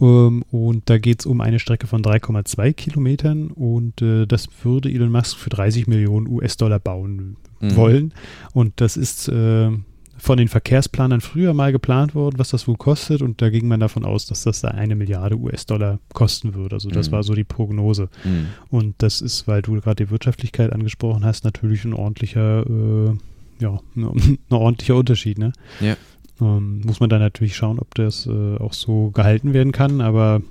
[0.00, 4.90] Ähm, und da geht es um eine Strecke von 3,2 Kilometern und äh, das würde
[4.90, 7.76] Elon Musk für 30 Millionen US-Dollar bauen mhm.
[7.76, 8.14] wollen.
[8.52, 9.70] Und das ist äh,
[10.18, 13.22] von den Verkehrsplanern früher mal geplant worden, was das wohl kostet.
[13.22, 16.76] Und da ging man davon aus, dass das da eine Milliarde US-Dollar kosten würde.
[16.76, 17.12] Also das mhm.
[17.12, 18.08] war so die Prognose.
[18.24, 18.46] Mhm.
[18.70, 23.16] Und das ist, weil du gerade die Wirtschaftlichkeit angesprochen hast, natürlich ein ordentlicher, äh,
[23.60, 25.38] ja, ein ordentlicher Unterschied.
[25.38, 25.52] Ne?
[25.80, 25.96] Ja.
[26.40, 30.00] Ähm, muss man dann natürlich schauen, ob das äh, auch so gehalten werden kann.
[30.00, 30.42] Aber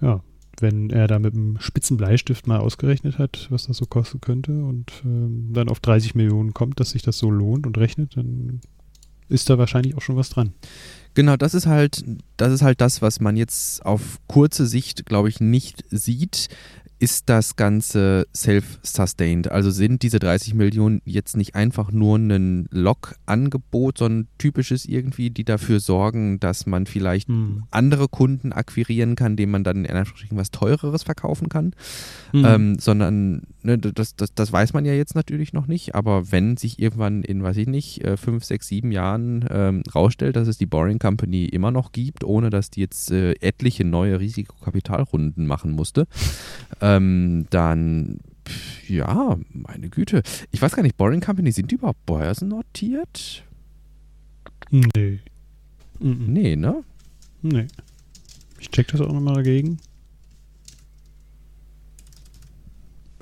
[0.00, 0.20] ja,
[0.60, 4.64] wenn er da mit einem spitzen Bleistift mal ausgerechnet hat, was das so kosten könnte
[4.64, 8.60] und ähm, dann auf 30 Millionen kommt, dass sich das so lohnt und rechnet, dann
[9.28, 10.52] ist da wahrscheinlich auch schon was dran.
[11.14, 12.04] Genau, das ist halt,
[12.36, 16.48] das ist halt das, was man jetzt auf kurze Sicht, glaube ich, nicht sieht
[17.04, 19.50] ist das Ganze self-sustained?
[19.50, 25.44] Also sind diese 30 Millionen jetzt nicht einfach nur ein Log-Angebot, sondern typisches irgendwie, die
[25.44, 27.64] dafür sorgen, dass man vielleicht hm.
[27.70, 31.74] andere Kunden akquirieren kann, denen man dann in Anführungsstrichen was Teureres verkaufen kann?
[32.30, 32.44] Hm.
[32.46, 36.56] Ähm, sondern ne, das, das, das weiß man ja jetzt natürlich noch nicht, aber wenn
[36.56, 40.58] sich irgendwann in, weiß ich nicht, äh, fünf, sechs, sieben Jahren ähm, rausstellt, dass es
[40.58, 45.72] die Boring Company immer noch gibt, ohne dass die jetzt äh, etliche neue Risikokapitalrunden machen
[45.72, 46.06] musste,
[46.80, 48.20] ähm, dann
[48.86, 50.22] ja, meine Güte.
[50.52, 53.42] Ich weiß gar nicht, Boring Company, sind die überhaupt börsennotiert?
[54.70, 55.20] Nee.
[55.98, 56.84] Nee, ne?
[57.40, 57.66] Nee.
[58.58, 59.78] Ich check das auch nochmal dagegen.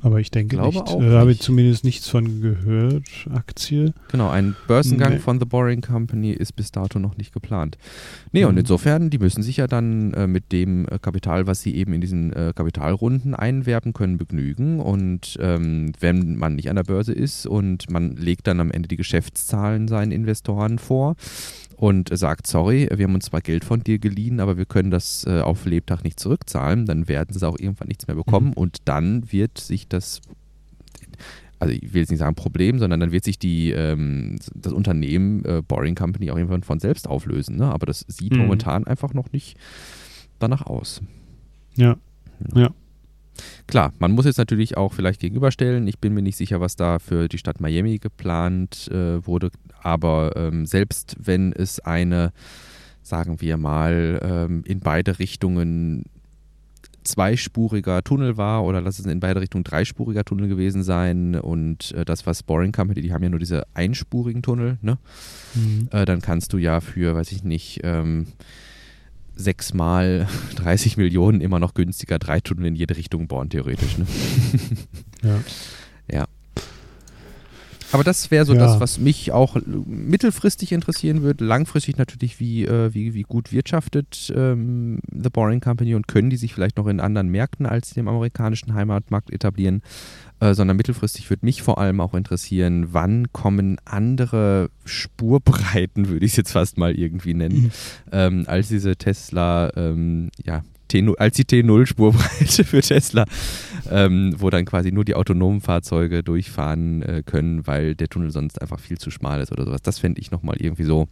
[0.03, 0.89] Aber ich denke Glaube nicht.
[0.89, 3.05] Auch da habe ich zumindest nichts von gehört.
[3.33, 3.95] Aktie.
[4.11, 5.19] Genau, ein Börsengang nee.
[5.21, 7.79] von The Boring Company ist bis dato noch nicht geplant.
[8.33, 8.49] Nee, mhm.
[8.49, 11.93] und insofern, die müssen sich ja dann äh, mit dem äh, Kapital, was sie eben
[11.93, 14.81] in diesen äh, Kapitalrunden einwerben können, begnügen.
[14.81, 18.89] Und ähm, wenn man nicht an der Börse ist und man legt dann am Ende
[18.89, 21.15] die Geschäftszahlen seinen Investoren vor,
[21.83, 25.27] und sagt, sorry, wir haben uns zwar Geld von dir geliehen, aber wir können das
[25.27, 28.53] äh, auf Lebtag nicht zurückzahlen, dann werden sie auch irgendwann nichts mehr bekommen mhm.
[28.53, 30.21] und dann wird sich das
[31.59, 35.45] also ich will jetzt nicht sagen Problem, sondern dann wird sich die, ähm, das Unternehmen
[35.45, 37.57] äh, Boring Company auch irgendwann von selbst auflösen.
[37.57, 37.67] Ne?
[37.67, 38.41] Aber das sieht mhm.
[38.41, 39.57] momentan einfach noch nicht
[40.41, 41.03] danach aus.
[41.77, 41.97] Ja.
[42.55, 42.63] ja.
[42.63, 42.71] ja.
[43.67, 45.87] Klar, man muss jetzt natürlich auch vielleicht gegenüberstellen.
[45.87, 49.51] Ich bin mir nicht sicher, was da für die Stadt Miami geplant äh, wurde.
[49.83, 52.33] Aber ähm, selbst wenn es eine,
[53.03, 56.05] sagen wir mal, ähm, in beide Richtungen
[57.05, 62.05] zweispuriger Tunnel war oder lass es in beide Richtungen dreispuriger Tunnel gewesen sein und äh,
[62.05, 64.99] das, was Boring Company, die haben ja nur diese einspurigen Tunnel, ne?
[65.55, 65.89] Mhm.
[65.91, 68.27] Äh, dann kannst du ja für, weiß ich nicht, ähm,
[69.37, 73.99] sechsmal 30 Millionen immer noch günstiger drei Tunnel in jede Richtung bauen, theoretisch.
[73.99, 74.07] Ne?
[75.23, 75.41] ja.
[76.11, 76.27] Ja.
[77.93, 78.61] Aber das wäre so ja.
[78.61, 81.45] das, was mich auch mittelfristig interessieren würde.
[81.45, 86.39] Langfristig natürlich, wie, äh, wie, wie gut wirtschaftet ähm, The Boring Company und können die
[86.39, 89.83] sich vielleicht noch in anderen Märkten als dem amerikanischen Heimatmarkt etablieren.
[90.43, 96.33] Äh, sondern mittelfristig würde mich vor allem auch interessieren, wann kommen andere Spurbreiten, würde ich
[96.33, 97.71] es jetzt fast mal irgendwie nennen, mhm.
[98.11, 103.25] ähm, als diese Tesla, ähm, ja, T0, als die T0-Spurbreite für Tesla,
[103.89, 108.61] ähm, wo dann quasi nur die autonomen Fahrzeuge durchfahren äh, können, weil der Tunnel sonst
[108.61, 109.83] einfach viel zu schmal ist oder sowas.
[109.83, 111.07] Das fände ich nochmal irgendwie so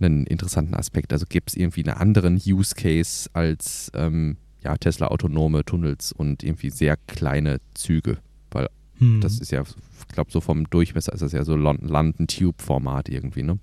[0.00, 1.12] einen interessanten Aspekt.
[1.12, 6.42] Also gibt es irgendwie einen anderen Use Case als ähm, ja, Tesla autonome Tunnels und
[6.42, 8.18] irgendwie sehr kleine Züge,
[8.50, 9.20] weil hm.
[9.20, 13.08] das ist ja, ich glaube, so vom Durchmesser ist das ja so London Tube Format
[13.08, 13.58] irgendwie, ne?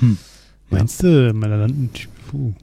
[0.00, 0.18] Hm.
[0.70, 2.54] Meinst du, meine London Tube?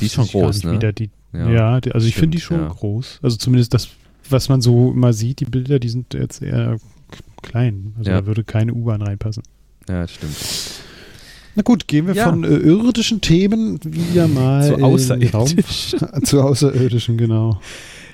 [0.00, 0.92] Die ist schon groß, ne?
[0.92, 2.68] Die, ja, ja die, also ich finde die schon ja.
[2.68, 3.20] groß.
[3.22, 3.88] Also zumindest das,
[4.28, 6.78] was man so immer sieht, die Bilder, die sind jetzt eher
[7.42, 7.94] klein.
[7.98, 8.20] Also ja.
[8.20, 9.42] da würde keine U-Bahn reinpassen.
[9.88, 10.83] Ja, das stimmt.
[11.54, 12.24] Na gut, gehen wir ja.
[12.24, 16.00] von äh, irdischen Themen wieder mal zu außerirdischen.
[16.24, 17.60] zu außerirdischen, genau.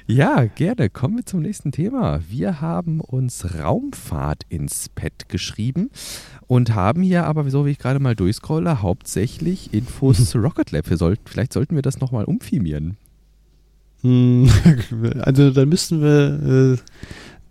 [0.07, 0.91] Ja, gerne.
[0.91, 2.21] Kommen wir zum nächsten Thema.
[2.29, 5.91] Wir haben uns Raumfahrt ins Pad geschrieben
[6.49, 10.87] und haben hier aber, so wie ich gerade mal durchscrolle, hauptsächlich Infos zu Rocket Lab.
[10.89, 12.97] Sollten, vielleicht sollten wir das nochmal umfirmieren.
[14.03, 14.51] Hm,
[15.21, 16.79] also dann müssten wir äh,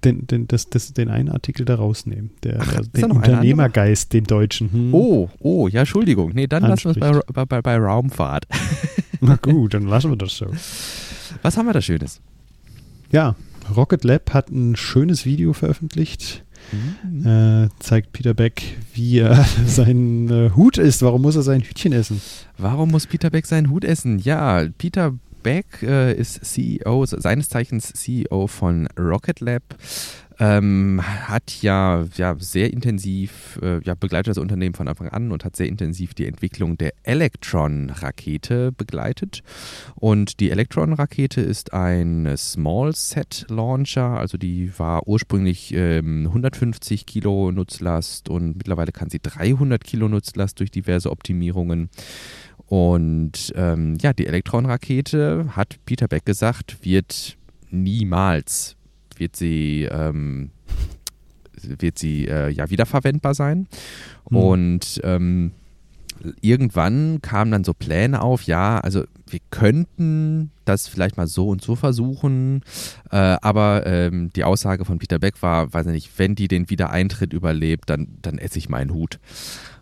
[0.03, 2.31] den, den, das, das, den einen Artikel da rausnehmen.
[2.43, 4.71] Der, Ach, also den Unternehmergeist, den deutschen.
[4.71, 4.93] Hm.
[4.93, 6.31] Oh, oh, ja, Entschuldigung.
[6.33, 8.47] Nee, dann lassen wir es bei, bei, bei Raumfahrt.
[9.21, 10.47] Na gut, dann lassen wir das so.
[11.41, 12.21] Was haben wir da Schönes?
[13.11, 13.35] Ja,
[13.75, 16.43] Rocket Lab hat ein schönes Video veröffentlicht
[17.03, 17.25] mhm.
[17.25, 21.01] äh, zeigt Peter Beck, wie er sein äh, Hut isst.
[21.01, 22.21] Warum muss er sein Hütchen essen?
[22.57, 24.19] Warum muss Peter Beck seinen Hut essen?
[24.19, 25.13] Ja, Peter
[25.49, 29.63] Beck äh, ist CEO, seines Zeichens CEO von Rocket Lab
[30.39, 35.43] ähm, hat ja, ja sehr intensiv, äh, ja, begleitet das Unternehmen von Anfang an und
[35.43, 39.41] hat sehr intensiv die Entwicklung der Electron-Rakete begleitet.
[39.95, 47.51] Und die Electron-Rakete ist ein Small Set Launcher, also die war ursprünglich ähm, 150 Kilo
[47.51, 51.89] Nutzlast und mittlerweile kann sie 300 Kilo Nutzlast durch diverse Optimierungen.
[52.67, 57.37] Und ähm, ja, die Elektron-Rakete, hat Peter Beck gesagt, wird
[57.71, 58.75] niemals
[59.19, 60.51] wird sie, ähm,
[61.61, 63.67] wird sie äh, ja wiederverwendbar sein.
[64.29, 64.37] Mhm.
[64.37, 65.51] Und ähm,
[66.41, 71.61] irgendwann kamen dann so Pläne auf, ja, also wir könnten das vielleicht mal so und
[71.61, 72.63] so versuchen,
[73.11, 76.69] äh, aber ähm, die Aussage von Peter Beck war, weiß ich nicht, wenn die den
[76.69, 79.19] Wiedereintritt überlebt, dann, dann esse ich meinen Hut.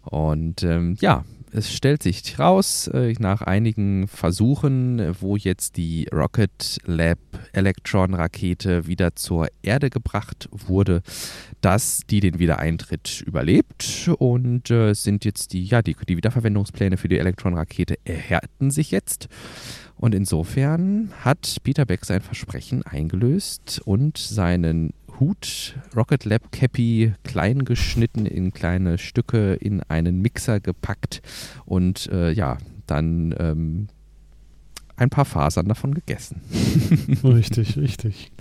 [0.04, 1.24] Und ähm, ja,
[1.58, 7.18] es stellt sich raus, äh, nach einigen Versuchen, wo jetzt die Rocket Lab
[7.52, 11.02] Electron Rakete wieder zur Erde gebracht wurde,
[11.62, 17.08] dass die den Wiedereintritt überlebt und äh, sind jetzt die, ja, die, die Wiederverwendungspläne für
[17.08, 19.28] die Electron Rakete erhärten sich jetzt.
[19.96, 27.66] Und insofern hat Peter Beck sein Versprechen eingelöst und seinen Hut, Rocket Lab Cappy, klein
[27.66, 31.22] geschnitten in kleine Stücke in einen Mixer gepackt
[31.66, 33.88] und äh, ja, dann ähm,
[34.96, 36.42] ein paar Fasern davon gegessen.
[37.24, 38.32] richtig, richtig.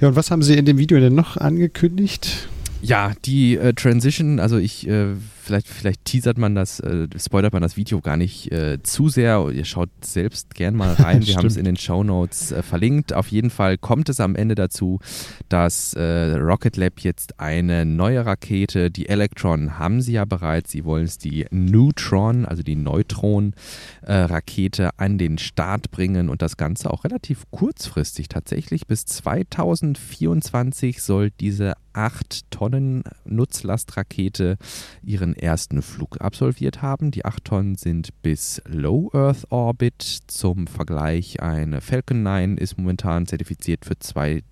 [0.00, 2.48] Ja, und was haben Sie in dem Video denn noch angekündigt?
[2.82, 5.14] Ja, die äh, Transition, also ich äh,
[5.46, 9.48] vielleicht, vielleicht teasert man das, äh, spoilert man das Video gar nicht äh, zu sehr.
[9.50, 11.26] Ihr schaut selbst gern mal rein.
[11.26, 13.12] Wir haben es in den Show Notes äh, verlinkt.
[13.12, 15.00] Auf jeden Fall kommt es am Ende dazu,
[15.48, 20.72] dass äh, Rocket Lab jetzt eine neue Rakete, die Electron haben sie ja bereits.
[20.72, 26.92] Sie wollen es die Neutron, also die Neutron-Rakete an den Start bringen und das Ganze
[26.92, 28.86] auch relativ kurzfristig tatsächlich.
[28.86, 34.58] Bis 2024 soll diese 8 Tonnen Nutzlastrakete
[35.02, 37.10] ihren ersten Flug absolviert haben.
[37.10, 40.20] Die 8 Tonnen sind bis Low Earth Orbit.
[40.26, 44.42] Zum Vergleich, eine Falcon 9 ist momentan zertifiziert für zwei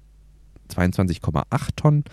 [0.70, 1.44] 22,8
[1.76, 2.04] Tonnen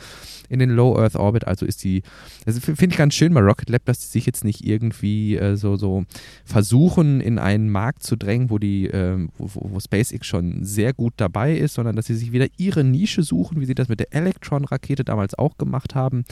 [0.50, 1.48] in den Low Earth Orbit.
[1.48, 2.04] Also ist die,
[2.46, 5.56] das finde ich ganz schön bei Rocket Lab, dass sie sich jetzt nicht irgendwie äh,
[5.56, 6.04] so, so
[6.44, 11.14] versuchen, in einen Markt zu drängen, wo, die, äh, wo, wo, SpaceX schon sehr gut
[11.18, 14.14] dabei ist, sondern dass sie sich wieder ihre Nische suchen, wie sie das mit der
[14.14, 16.26] Electron-Rakete damals auch gemacht haben.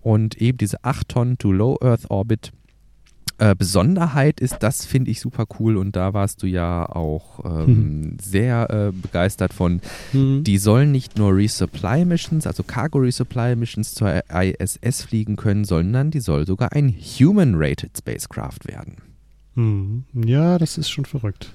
[0.00, 2.52] Und eben diese 8 Tonnen to Low Earth Orbit
[3.38, 7.66] äh, Besonderheit ist, das finde ich super cool und da warst du ja auch ähm,
[7.66, 8.16] hm.
[8.20, 9.80] sehr äh, begeistert von.
[10.12, 10.42] Hm.
[10.44, 16.10] Die sollen nicht nur Resupply Missions, also Cargo Resupply Missions zur ISS fliegen können, sondern
[16.10, 18.96] die soll sogar ein Human-Rated Spacecraft werden.
[19.54, 20.04] Hm.
[20.14, 21.52] Ja, das ist schon verrückt.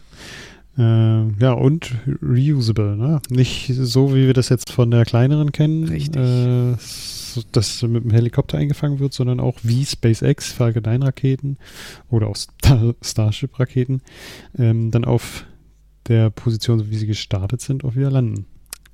[0.78, 3.22] Äh, ja, und reusable, ne?
[3.30, 5.84] Nicht so, wie wir das jetzt von der kleineren kennen.
[5.86, 6.22] Richtig.
[7.52, 11.58] Das mit dem Helikopter eingefangen wird, sondern auch wie SpaceX, Falcon 9 Raketen
[12.10, 14.02] oder auch Star Starship Raketen,
[14.58, 15.46] ähm, dann auf
[16.08, 18.46] der Position, wie sie gestartet sind, auch wieder landen.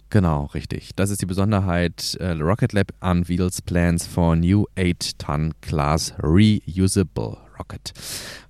[0.09, 0.91] Genau, richtig.
[0.95, 2.15] Das ist die Besonderheit.
[2.19, 7.93] Äh, Rocket Lab unveils plans for new 8-ton class reusable Rocket.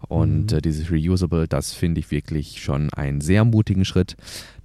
[0.08, 0.58] Und mhm.
[0.58, 4.18] äh, dieses Reusable, das finde ich wirklich schon einen sehr mutigen Schritt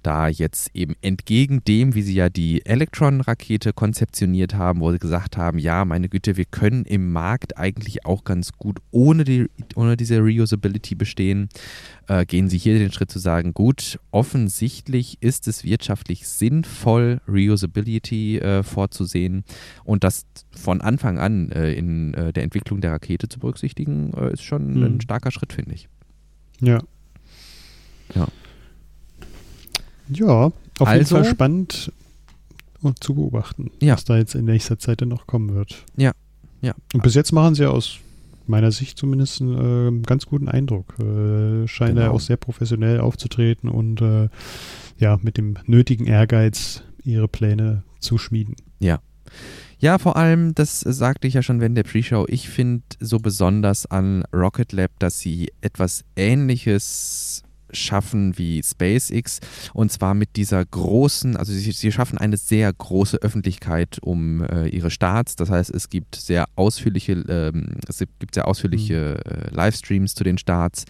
[0.03, 5.37] da jetzt eben entgegen dem, wie sie ja die Electron-Rakete konzeptioniert haben, wo sie gesagt
[5.37, 9.97] haben, ja, meine Güte, wir können im Markt eigentlich auch ganz gut ohne, die, ohne
[9.97, 11.49] diese Reusability bestehen,
[12.07, 18.39] äh, gehen sie hier den Schritt zu sagen, gut, offensichtlich ist es wirtschaftlich sinnvoll, Reusability
[18.39, 19.43] äh, vorzusehen
[19.83, 24.33] und das von Anfang an äh, in äh, der Entwicklung der Rakete zu berücksichtigen, äh,
[24.33, 24.83] ist schon mhm.
[24.83, 25.87] ein starker Schritt, finde ich.
[26.59, 26.81] Ja.
[28.15, 28.27] Ja.
[30.17, 31.91] Ja, auf also, jeden Fall spannend
[32.99, 33.93] zu beobachten, ja.
[33.93, 35.85] was da jetzt in nächster Zeit dann noch kommen wird.
[35.95, 36.11] Ja,
[36.61, 36.73] ja.
[36.93, 37.99] Und bis jetzt machen sie aus
[38.45, 40.95] meiner Sicht zumindest einen äh, ganz guten Eindruck.
[40.99, 42.07] Äh, scheinen genau.
[42.07, 44.29] da auch sehr professionell aufzutreten und äh,
[44.97, 48.55] ja, mit dem nötigen Ehrgeiz ihre Pläne zu schmieden.
[48.79, 48.99] Ja.
[49.79, 53.85] Ja, vor allem, das sagte ich ja schon während der Pre-Show, ich finde so besonders
[53.85, 57.42] an Rocket Lab, dass sie etwas Ähnliches
[57.75, 59.39] schaffen wie SpaceX
[59.73, 64.67] und zwar mit dieser großen, also sie, sie schaffen eine sehr große Öffentlichkeit um äh,
[64.67, 65.35] ihre Starts.
[65.35, 69.31] Das heißt, es gibt sehr ausführliche, ähm, es gibt sehr ausführliche mhm.
[69.31, 70.85] äh, Livestreams zu den Starts.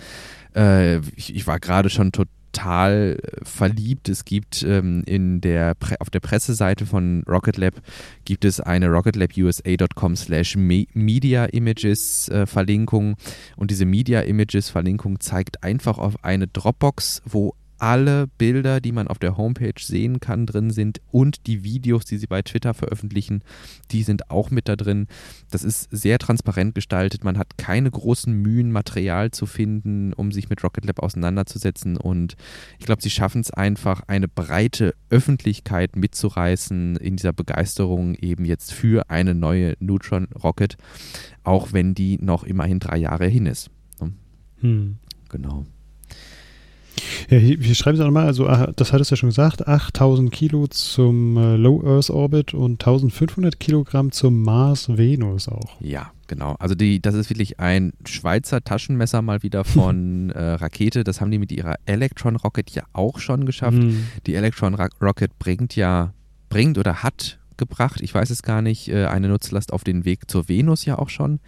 [0.55, 4.09] Äh, ich, ich, war gerade schon total total äh, verliebt.
[4.09, 7.73] Es gibt ähm, in der auf der Presseseite von Rocket Lab
[8.25, 13.15] gibt es eine rocketlabusa.com slash Media Images äh, Verlinkung
[13.57, 19.07] und diese Media Images Verlinkung zeigt einfach auf eine Dropbox, wo alle Bilder, die man
[19.07, 23.43] auf der Homepage sehen kann, drin sind und die Videos, die sie bei Twitter veröffentlichen,
[23.91, 25.07] die sind auch mit da drin.
[25.51, 27.23] Das ist sehr transparent gestaltet.
[27.23, 31.97] Man hat keine großen Mühen, Material zu finden, um sich mit Rocket Lab auseinanderzusetzen.
[31.97, 32.35] Und
[32.79, 38.73] ich glaube, sie schaffen es einfach, eine breite Öffentlichkeit mitzureißen in dieser Begeisterung eben jetzt
[38.73, 40.77] für eine neue Neutron Rocket,
[41.43, 43.69] auch wenn die noch immerhin drei Jahre hin ist.
[44.63, 44.97] Hm.
[45.29, 45.65] Genau.
[47.29, 49.67] Ja, hier, hier schreiben sie auch nochmal, also ah, das hattest du ja schon gesagt,
[49.67, 55.79] 8000 Kilo zum äh, Low Earth Orbit und 1500 Kilogramm zum Mars Venus auch.
[55.79, 56.55] Ja, genau.
[56.59, 61.03] Also die, das ist wirklich ein Schweizer Taschenmesser mal wieder von äh, Rakete.
[61.03, 63.77] Das haben die mit ihrer Electron Rocket ja auch schon geschafft.
[63.77, 64.07] Mhm.
[64.25, 66.13] Die Electron Rocket bringt ja,
[66.49, 70.29] bringt oder hat gebracht, ich weiß es gar nicht, äh, eine Nutzlast auf den Weg
[70.29, 71.39] zur Venus ja auch schon.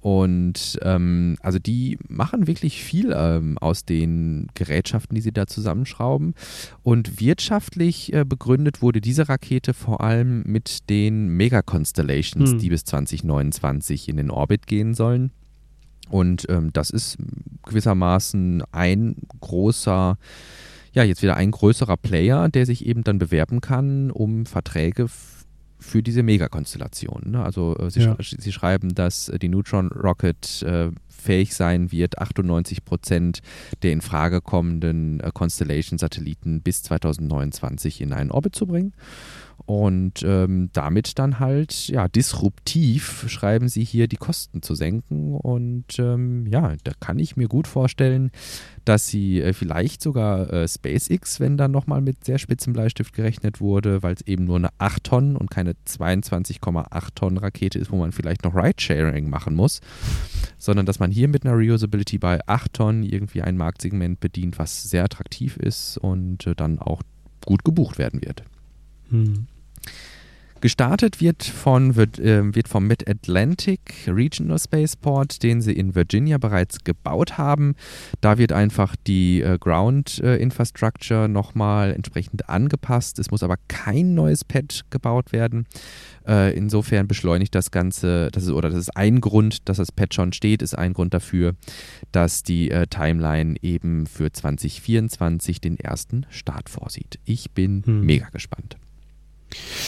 [0.00, 6.34] Und ähm, also die machen wirklich viel ähm, aus den Gerätschaften, die sie da zusammenschrauben.
[6.82, 12.58] Und wirtschaftlich äh, begründet wurde diese Rakete vor allem mit den Mega-Constellations, hm.
[12.58, 15.32] die bis 2029 in den Orbit gehen sollen.
[16.08, 17.18] Und ähm, das ist
[17.64, 20.16] gewissermaßen ein großer
[20.92, 25.06] ja, jetzt wieder ein größerer Player, der sich eben dann bewerben kann, um Verträge
[25.80, 27.22] für diese Megakonstellation.
[27.26, 27.42] Ne?
[27.42, 28.16] Also äh, sie, ja.
[28.20, 30.90] sch sie, schreiben, dass äh, die Neutron Rocket äh,
[31.20, 33.40] fähig sein wird, 98 Prozent
[33.82, 38.92] der in Frage kommenden äh, Constellation-Satelliten bis 2029 in einen Orbit zu bringen.
[39.66, 45.36] Und ähm, damit dann halt ja disruptiv schreiben sie hier die Kosten zu senken.
[45.36, 48.30] Und ähm, ja da kann ich mir gut vorstellen
[48.84, 53.60] dass sie äh, vielleicht sogar äh, SpaceX wenn dann nochmal mit sehr spitzem Bleistift gerechnet
[53.60, 57.96] wurde weil es eben nur eine 8 Tonnen und keine 22,8 Tonnen Rakete ist wo
[57.96, 59.80] man vielleicht noch Ride-Sharing machen muss
[60.58, 64.84] sondern dass man hier mit einer Reusability bei 8 Tonnen irgendwie ein Marktsegment bedient was
[64.84, 67.02] sehr attraktiv ist und äh, dann auch
[67.44, 68.42] gut gebucht werden wird.
[69.10, 69.46] Hm.
[70.60, 76.84] Gestartet wird, von, wird, äh, wird vom Mid-Atlantic Regional Spaceport, den sie in Virginia bereits
[76.84, 77.74] gebaut haben.
[78.20, 83.18] Da wird einfach die äh, Ground äh, Infrastructure nochmal entsprechend angepasst.
[83.18, 85.66] Es muss aber kein neues Pad gebaut werden.
[86.26, 90.14] Äh, insofern beschleunigt das Ganze, das ist, oder das ist ein Grund, dass das Pad
[90.14, 91.54] schon steht, ist ein Grund dafür,
[92.12, 97.18] dass die äh, Timeline eben für 2024 den ersten Start vorsieht.
[97.24, 98.04] Ich bin hm.
[98.04, 98.76] mega gespannt.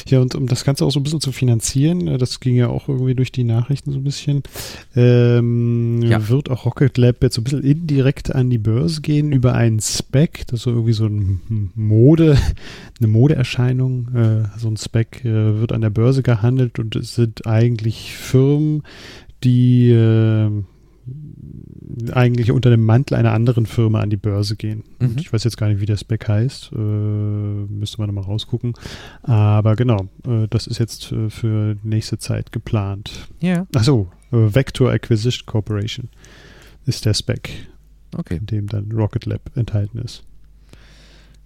[0.09, 2.69] Ja, und um das Ganze auch so ein bisschen zu finanzieren, äh, das ging ja
[2.69, 4.43] auch irgendwie durch die Nachrichten so ein bisschen,
[4.95, 6.29] ähm, ja.
[6.29, 9.81] wird auch Rocket Lab jetzt so ein bisschen indirekt an die Börse gehen über einen
[9.81, 12.37] Spec, das ist so irgendwie so ein Mode,
[13.01, 14.09] eine Modeerscheinung.
[14.15, 18.83] Äh, so ein Spec äh, wird an der Börse gehandelt und es sind eigentlich Firmen,
[19.45, 20.51] die äh,
[22.13, 24.85] eigentlich unter dem Mantel einer anderen Firma an die Börse gehen.
[24.99, 25.17] Mhm.
[25.19, 26.73] Ich weiß jetzt gar nicht, wie der Spec heißt.
[26.73, 28.75] Äh, müsste man nochmal rausgucken.
[29.23, 33.29] Aber genau, äh, das ist jetzt äh, für nächste Zeit geplant.
[33.41, 33.67] Ja.
[33.75, 36.09] Achso, äh, Vector Acquisition Corporation
[36.87, 37.51] ist der Spec,
[38.17, 38.37] okay.
[38.37, 40.25] in dem dann Rocket Lab enthalten ist.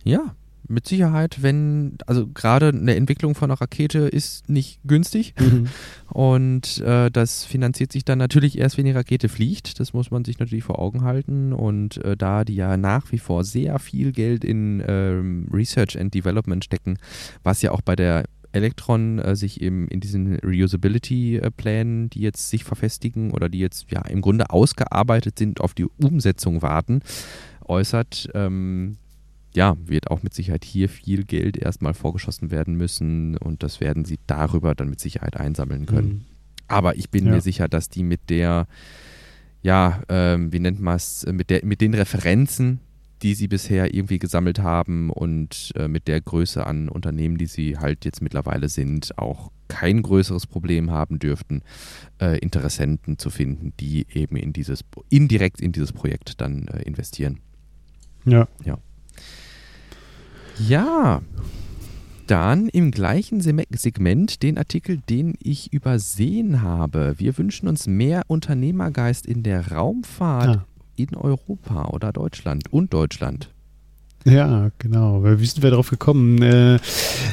[0.05, 0.35] Ja,
[0.69, 5.67] mit Sicherheit, wenn, also gerade eine Entwicklung von einer Rakete ist nicht günstig mhm.
[6.09, 9.81] und äh, das finanziert sich dann natürlich erst, wenn die Rakete fliegt.
[9.81, 13.19] Das muss man sich natürlich vor Augen halten und äh, da die ja nach wie
[13.19, 16.99] vor sehr viel Geld in ähm, Research and Development stecken,
[17.43, 22.65] was ja auch bei der Electron äh, sich eben in diesen Reusability-Plänen, die jetzt sich
[22.65, 27.01] verfestigen oder die jetzt ja im Grunde ausgearbeitet sind, auf die Umsetzung warten,
[27.65, 28.31] äußert.
[28.35, 28.97] Ähm,
[29.57, 34.05] ja, wird auch mit Sicherheit hier viel Geld erstmal vorgeschossen werden müssen und das werden
[34.05, 36.09] sie darüber dann mit Sicherheit einsammeln können.
[36.09, 36.25] Mhm.
[36.69, 37.33] Aber ich bin ja.
[37.33, 38.67] mir sicher, dass die mit der,
[39.63, 42.81] ja, ähm, wie nennt man es, mit, mit den Referenzen,
[43.23, 47.79] die sie bisher irgendwie gesammelt haben und äh, mit der Größe an Unternehmen, die sie
[47.79, 51.63] halt jetzt mittlerweile sind, auch kein größeres Problem haben dürften,
[52.21, 57.41] äh, Interessenten zu finden, die eben in dieses, indirekt in dieses Projekt dann äh, investieren.
[58.27, 58.49] Ja.
[58.65, 58.79] Ja.
[60.59, 61.23] Ja,
[62.27, 67.15] dann im gleichen Segment den Artikel, den ich übersehen habe.
[67.19, 70.65] Wir wünschen uns mehr Unternehmergeist in der Raumfahrt ja.
[70.97, 73.51] in Europa oder Deutschland und Deutschland.
[74.25, 75.23] Ja, genau.
[75.23, 76.43] Wie sind wir darauf gekommen?
[76.43, 76.81] Äh,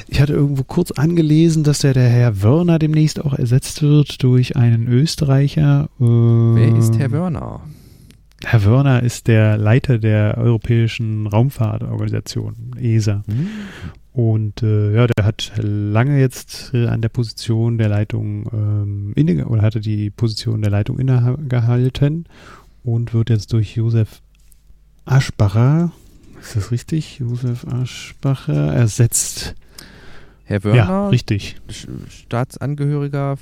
[0.08, 4.56] ich hatte irgendwo kurz angelesen, dass der, der Herr Wörner demnächst auch ersetzt wird durch
[4.58, 5.90] einen Österreicher.
[5.98, 7.62] Wer ist Herr Wörner?
[8.46, 13.24] Herr Wörner ist der Leiter der Europäischen Raumfahrtorganisation, ESA.
[13.26, 13.48] Mhm.
[14.12, 19.48] Und äh, ja, der hat lange jetzt äh, an der Position der Leitung ähm, inne
[19.48, 22.26] oder hatte die Position der Leitung innegehalten
[22.84, 24.22] und wird jetzt durch Josef
[25.06, 25.92] Aschbacher,
[26.40, 27.20] ist das richtig?
[27.20, 29.56] Josef Aschbacher ersetzt.
[30.44, 31.56] Herr Wörner, ja, richtig.
[32.10, 33.38] Staatsangehöriger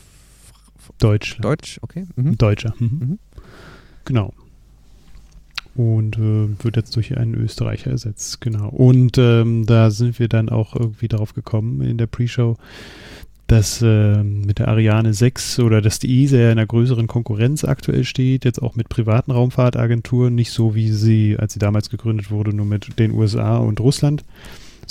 [1.00, 1.38] Deutsch.
[1.42, 2.06] Deutsch, okay.
[2.16, 2.38] Mhm.
[2.38, 2.74] Deutscher.
[2.80, 2.88] Mhm.
[2.88, 3.20] Mhm.
[4.06, 4.34] Genau
[5.76, 8.70] und äh, wird jetzt durch einen Österreicher ersetzt, genau.
[8.70, 12.58] Und ähm, da sind wir dann auch irgendwie darauf gekommen in der Pre-Show,
[13.48, 18.04] dass äh, mit der Ariane 6 oder dass die ESA in einer größeren Konkurrenz aktuell
[18.04, 22.54] steht, jetzt auch mit privaten Raumfahrtagenturen, nicht so wie sie, als sie damals gegründet wurde,
[22.54, 24.24] nur mit den USA und Russland,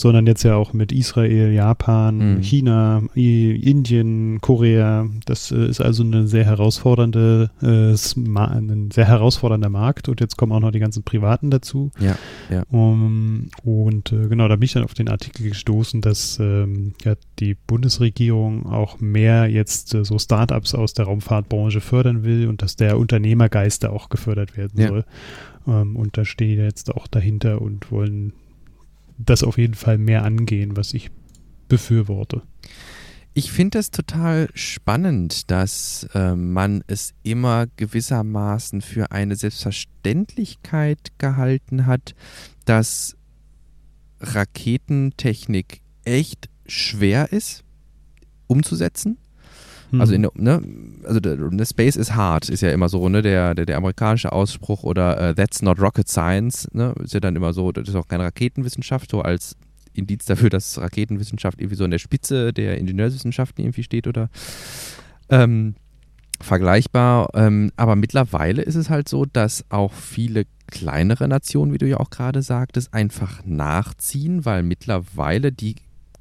[0.00, 2.42] sondern jetzt ja auch mit Israel, Japan, mhm.
[2.42, 5.06] China, Indien, Korea.
[5.26, 10.52] Das äh, ist also eine sehr herausfordernde, äh, ein sehr herausfordernder Markt und jetzt kommen
[10.52, 11.90] auch noch die ganzen Privaten dazu.
[12.00, 12.16] Ja,
[12.50, 12.62] ja.
[12.70, 17.14] Um, und äh, genau, da bin ich dann auf den Artikel gestoßen, dass ähm, ja,
[17.38, 22.76] die Bundesregierung auch mehr jetzt äh, so Startups aus der Raumfahrtbranche fördern will und dass
[22.76, 24.88] der Unternehmergeist da auch gefördert werden ja.
[24.88, 25.04] soll.
[25.66, 28.32] Ähm, und da stehen die jetzt auch dahinter und wollen
[29.24, 31.10] das auf jeden Fall mehr angehen, was ich
[31.68, 32.42] befürworte.
[33.32, 41.86] Ich finde es total spannend, dass äh, man es immer gewissermaßen für eine Selbstverständlichkeit gehalten
[41.86, 42.16] hat,
[42.64, 43.16] dass
[44.20, 47.62] Raketentechnik echt schwer ist
[48.48, 49.16] umzusetzen.
[49.98, 50.62] Also, in, ne,
[51.04, 54.82] also der, Space is hard ist ja immer so, ne, der, der, der amerikanische Ausspruch
[54.82, 58.06] oder uh, that's not rocket science, ne, ist ja dann immer so, das ist auch
[58.06, 59.56] keine Raketenwissenschaft, so als
[59.92, 64.28] Indiz dafür, dass Raketenwissenschaft irgendwie so in der Spitze der Ingenieurswissenschaften irgendwie steht oder
[65.28, 65.74] ähm,
[66.40, 67.28] vergleichbar.
[67.34, 71.98] Ähm, aber mittlerweile ist es halt so, dass auch viele kleinere Nationen, wie du ja
[71.98, 75.76] auch gerade sagtest, einfach nachziehen, weil mittlerweile die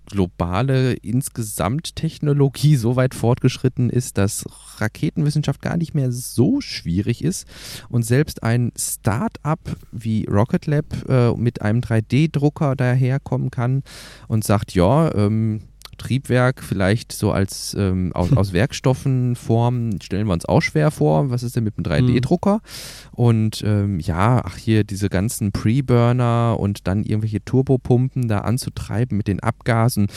[0.10, 4.46] globale Insgesamttechnologie so weit fortgeschritten ist, dass
[4.78, 7.48] Raketenwissenschaft gar nicht mehr so schwierig ist
[7.90, 13.84] und selbst ein Start-up wie Rocket Lab äh, mit einem 3D-Drucker daherkommen kann
[14.28, 15.62] und sagt, ja, ähm,
[16.00, 21.30] Triebwerk vielleicht so als ähm, aus, aus Werkstoffen formen, stellen wir uns auch schwer vor.
[21.30, 22.56] Was ist denn mit einem 3D-Drucker?
[22.56, 23.10] Mhm.
[23.12, 29.28] Und ähm, ja, ach hier diese ganzen Pre-Burner und dann irgendwelche Turbopumpen da anzutreiben mit
[29.28, 30.08] den Abgasen,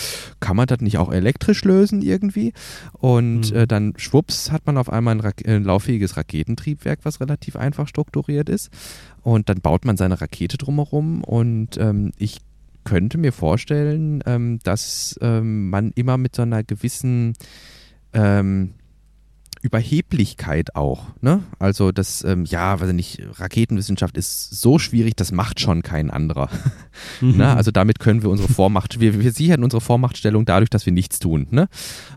[0.41, 2.53] kann man das nicht auch elektrisch lösen irgendwie?
[2.93, 3.57] Und mhm.
[3.57, 7.57] äh, dann schwupps hat man auf einmal ein, Ra ein äh, lauffähiges Raketentriebwerk, was relativ
[7.57, 8.71] einfach strukturiert ist.
[9.23, 12.41] Und dann baut man seine Rakete drumherum und ähm, ich
[12.85, 17.35] könnte mir vorstellen, ähm, dass ähm, man immer mit so einer gewissen
[18.13, 18.75] ähm,
[19.63, 21.07] Überheblichkeit auch.
[21.21, 21.45] Ne?
[21.61, 26.11] Also das, ähm, ja, weiß ich nicht, Raketenwissenschaft ist so schwierig, das macht schon kein
[26.11, 26.51] anderer.
[27.23, 27.39] Mhm.
[27.39, 27.57] ne?
[27.57, 31.21] Also damit können wir unsere Vormacht, wir, wir sichern unsere Vormachtstellung dadurch, dass wir nichts
[31.21, 31.47] tun.
[31.51, 31.69] Ne?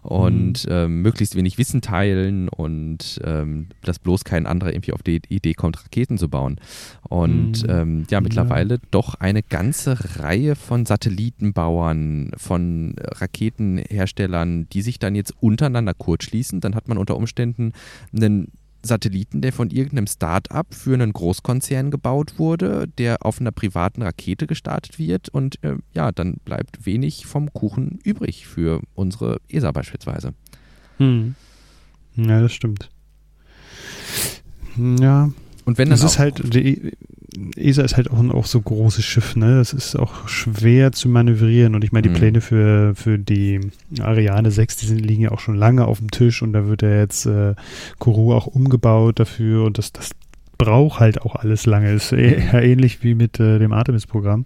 [0.02, 0.72] Und mhm.
[0.72, 5.54] ähm, möglichst wenig Wissen teilen und ähm, dass bloß kein anderer irgendwie auf die Idee
[5.54, 6.60] kommt, Raketen zu bauen.
[7.04, 7.70] Und mhm.
[7.70, 8.82] ähm, ja, mittlerweile ja.
[8.92, 16.60] doch eine ganze Reihe von Satellitenbauern, von Raketenherstellern, die sich dann jetzt untereinander kurzschließen.
[16.60, 18.52] Dann hat man unter Umständen einen
[18.86, 24.48] Satelliten, der von irgendeinem Start-up für einen Großkonzern gebaut wurde, der auf einer privaten Rakete
[24.48, 30.34] gestartet wird und äh, ja, dann bleibt wenig vom Kuchen übrig für unsere ESA beispielsweise.
[30.98, 31.36] Hm.
[32.16, 32.90] Ja, das stimmt.
[34.78, 35.32] Ja.
[35.66, 36.94] Und wenn das ist halt, die
[37.56, 39.58] ESA ist halt auch ein auch so großes Schiff, ne?
[39.58, 41.76] Das ist auch schwer zu manövrieren.
[41.76, 42.14] Und ich meine, die mhm.
[42.14, 43.60] Pläne für, für die
[44.00, 46.82] Ariane 6, die sind, liegen ja auch schon lange auf dem Tisch und da wird
[46.82, 47.56] ja jetzt äh,
[48.00, 50.12] Kourou auch umgebaut dafür und das, das
[50.58, 51.94] braucht halt auch alles lange.
[51.94, 54.46] Ist eher ähnlich wie mit äh, dem Artemis-Programm.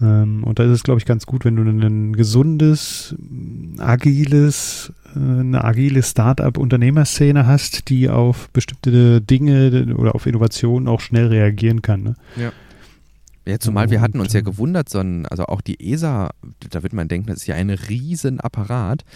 [0.00, 3.14] Ähm, und da ist es, glaube ich, ganz gut, wenn du ein gesundes,
[3.78, 11.26] agiles, äh, eine agile Start-up-Unternehmerszene hast, die auf bestimmte Dinge oder auf Innovationen auch schnell
[11.26, 12.02] reagieren kann.
[12.02, 12.14] Ne?
[12.36, 12.52] Ja.
[13.46, 16.28] Ja, zumal wir hatten uns ja gewundert, sondern, also auch die ESA,
[16.68, 19.06] da wird man denken, das ist ja ein Riesenapparat,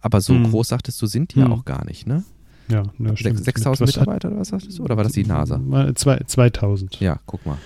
[0.00, 0.44] aber so hm.
[0.44, 1.50] groß sagtest du, sind die hm.
[1.50, 2.24] ja auch gar nicht, ne?
[2.68, 4.84] Ja, ja 6000 Mitarbeiter oder was sagtest du?
[4.84, 5.60] Oder war das die NASA?
[5.94, 7.00] 2000.
[7.00, 7.58] Ja, guck mal.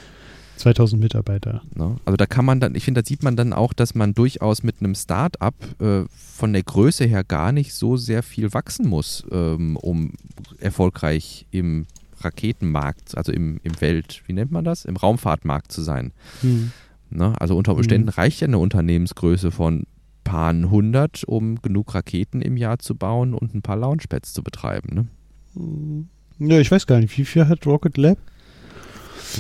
[0.57, 1.63] 2000 Mitarbeiter.
[1.75, 1.97] Ne?
[2.05, 4.63] Also da kann man dann, ich finde, da sieht man dann auch, dass man durchaus
[4.63, 9.25] mit einem Start-up äh, von der Größe her gar nicht so sehr viel wachsen muss,
[9.31, 10.13] ähm, um
[10.59, 11.87] erfolgreich im
[12.21, 14.85] Raketenmarkt, also im, im Welt, wie nennt man das?
[14.85, 16.13] Im Raumfahrtmarkt zu sein.
[16.41, 16.73] Hm.
[17.11, 17.35] Ne?
[17.39, 18.15] Also unter Umständen hm.
[18.15, 19.85] reicht ja eine Unternehmensgröße von
[20.25, 24.95] paar hundert, um genug Raketen im Jahr zu bauen und ein paar Launchpads zu betreiben.
[24.95, 25.07] Ne?
[25.55, 26.09] Hm.
[26.39, 28.19] Ja, ich weiß gar nicht, wie viel hat Rocket Lab?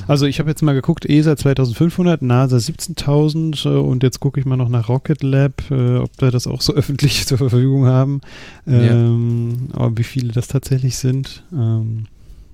[0.06, 4.46] Also ich habe jetzt mal geguckt, ESA 2500, NASA 17.000 äh, und jetzt gucke ich
[4.46, 8.20] mal noch nach Rocket Lab, äh, ob wir das auch so öffentlich zur Verfügung haben,
[8.66, 9.76] ähm, ja.
[9.80, 11.44] aber wie viele das tatsächlich sind.
[11.52, 12.06] Ähm,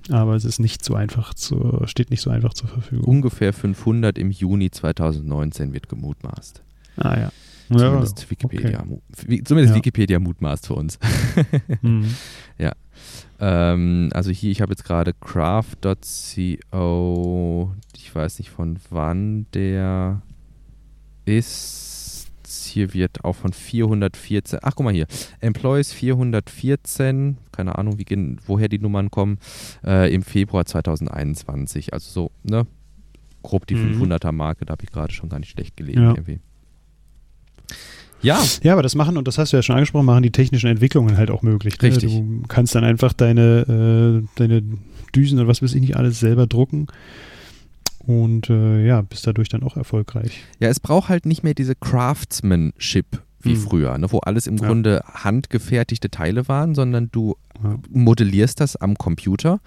[0.09, 3.05] aber es ist nicht so einfach zu, steht nicht so einfach zur Verfügung.
[3.05, 6.61] Ungefähr 500 im Juni 2019 wird gemutmaßt.
[6.97, 7.31] Ah ja.
[7.69, 9.43] Zumindest ja, Wikipedia, okay.
[9.43, 9.75] zumindest ja.
[9.75, 10.99] Wikipedia mutmaßt für uns.
[11.81, 12.13] mhm.
[12.57, 12.73] Ja.
[13.39, 15.91] Ähm, also hier, ich habe jetzt gerade craft.co,
[17.95, 20.21] ich weiß nicht von wann der
[21.25, 22.29] ist.
[22.65, 25.07] Hier wird auch von 414, ach guck mal hier,
[25.39, 28.05] Employees 414, keine Ahnung, wie,
[28.45, 29.37] woher die Nummern kommen,
[29.83, 31.93] äh, im Februar 2021.
[31.93, 32.65] Also so, ne?
[33.41, 34.01] Grob die mhm.
[34.03, 36.09] 500er-Marke, da habe ich gerade schon gar nicht schlecht gelesen ja.
[36.11, 36.39] irgendwie.
[38.23, 38.41] Ja.
[38.63, 41.17] Ja, aber das machen, und das hast du ja schon angesprochen, machen die technischen Entwicklungen
[41.17, 41.79] halt auch möglich.
[41.81, 41.89] Ne?
[41.89, 42.11] Richtig.
[42.13, 44.63] Du kannst dann einfach deine, äh, deine
[45.15, 46.87] Düsen oder was weiß ich nicht alles selber drucken.
[48.05, 50.43] Und äh, ja, bist dadurch dann auch erfolgreich.
[50.59, 53.61] Ja, es braucht halt nicht mehr diese Craftsmanship wie hm.
[53.61, 54.67] früher, ne, wo alles im ja.
[54.67, 57.77] Grunde handgefertigte Teile waren, sondern du ja.
[57.89, 59.59] modellierst das am Computer,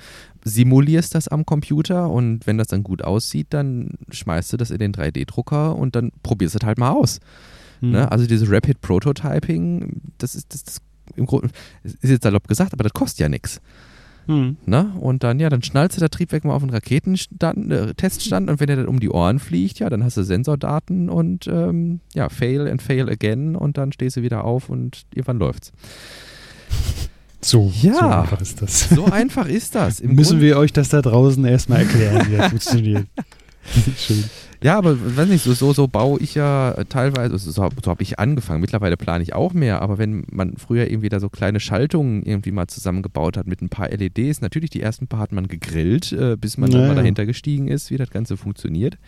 [0.45, 4.79] simulierst das am Computer und wenn das dann gut aussieht, dann schmeißt du das in
[4.79, 7.21] den 3D-Drucker und dann probierst du es halt mal aus.
[7.81, 7.91] Mhm.
[7.93, 8.11] Ne?
[8.11, 10.81] Also dieses Rapid Prototyping, das ist, das, das
[11.15, 11.49] im Grunde,
[11.85, 13.61] ist jetzt salopp gesagt, aber das kostet ja nichts.
[14.27, 14.57] Mhm.
[14.67, 14.93] Ne?
[15.01, 18.67] Und dann, ja, dann schnallst du der Triebwerk mal auf einen Raketenteststand äh, und wenn
[18.67, 22.67] der dann um die Ohren fliegt, ja, dann hast du Sensordaten und ähm, ja, fail
[22.69, 25.73] and fail again und dann stehst du wieder auf und irgendwann läuft's.
[27.41, 28.89] So, ja, so einfach ist das.
[28.89, 30.01] So einfach ist das.
[30.01, 33.07] Im Müssen Grund wir euch das da draußen erstmal erklären, wie das funktioniert.
[33.97, 34.25] Schön.
[34.63, 38.19] Ja, aber weiß nicht, so, so, so baue ich ja teilweise, so, so habe ich
[38.19, 38.61] angefangen.
[38.61, 42.53] Mittlerweile plane ich auch mehr, aber wenn man früher irgendwie da so kleine Schaltungen irgendwie
[42.53, 46.37] mal zusammengebaut hat mit ein paar LEDs, natürlich die ersten paar hat man gegrillt, äh,
[46.37, 46.81] bis man naja.
[46.81, 48.99] dann mal dahinter gestiegen ist, wie das Ganze funktioniert.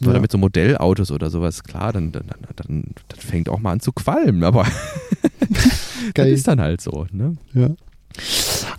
[0.00, 0.20] So, ja.
[0.20, 3.80] mit so Modellautos oder sowas, klar, dann, dann, dann, dann, dann fängt auch mal an
[3.80, 4.66] zu qualmen, aber
[6.14, 7.06] das ist dann halt so.
[7.12, 7.36] Ne?
[7.54, 7.70] Ja.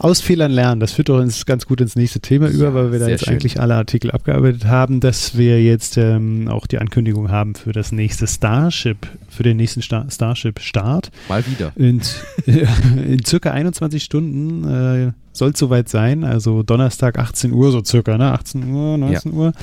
[0.01, 2.97] Aus Fehlern lernen, das führt uns ganz gut ins nächste Thema ja, über, weil wir
[2.97, 3.33] da jetzt schön.
[3.33, 7.91] eigentlich alle Artikel abgearbeitet haben, dass wir jetzt ähm, auch die Ankündigung haben für das
[7.91, 11.11] nächste Starship, für den nächsten Star Starship-Start.
[11.29, 11.71] Mal wieder.
[11.75, 12.01] In,
[12.47, 18.17] in circa 21 Stunden äh, soll es soweit sein, also Donnerstag 18 Uhr, so circa,
[18.17, 18.31] ne?
[18.31, 19.37] 18 Uhr, 19 ja.
[19.37, 19.53] Uhr.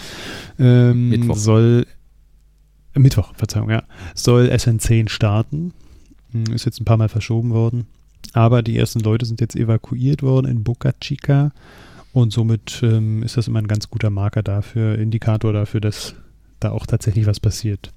[0.60, 1.36] Ähm, Mittwoch.
[1.36, 1.84] Soll,
[2.94, 3.82] äh, Mittwoch, Verzeihung, ja.
[4.14, 5.72] Soll SN10 starten.
[6.30, 7.88] Hm, ist jetzt ein paar Mal verschoben worden.
[8.32, 11.52] Aber die ersten Leute sind jetzt evakuiert worden in Boca Chica
[12.12, 16.14] und somit ähm, ist das immer ein ganz guter Marker dafür, Indikator dafür, dass
[16.60, 17.92] da auch tatsächlich was passiert.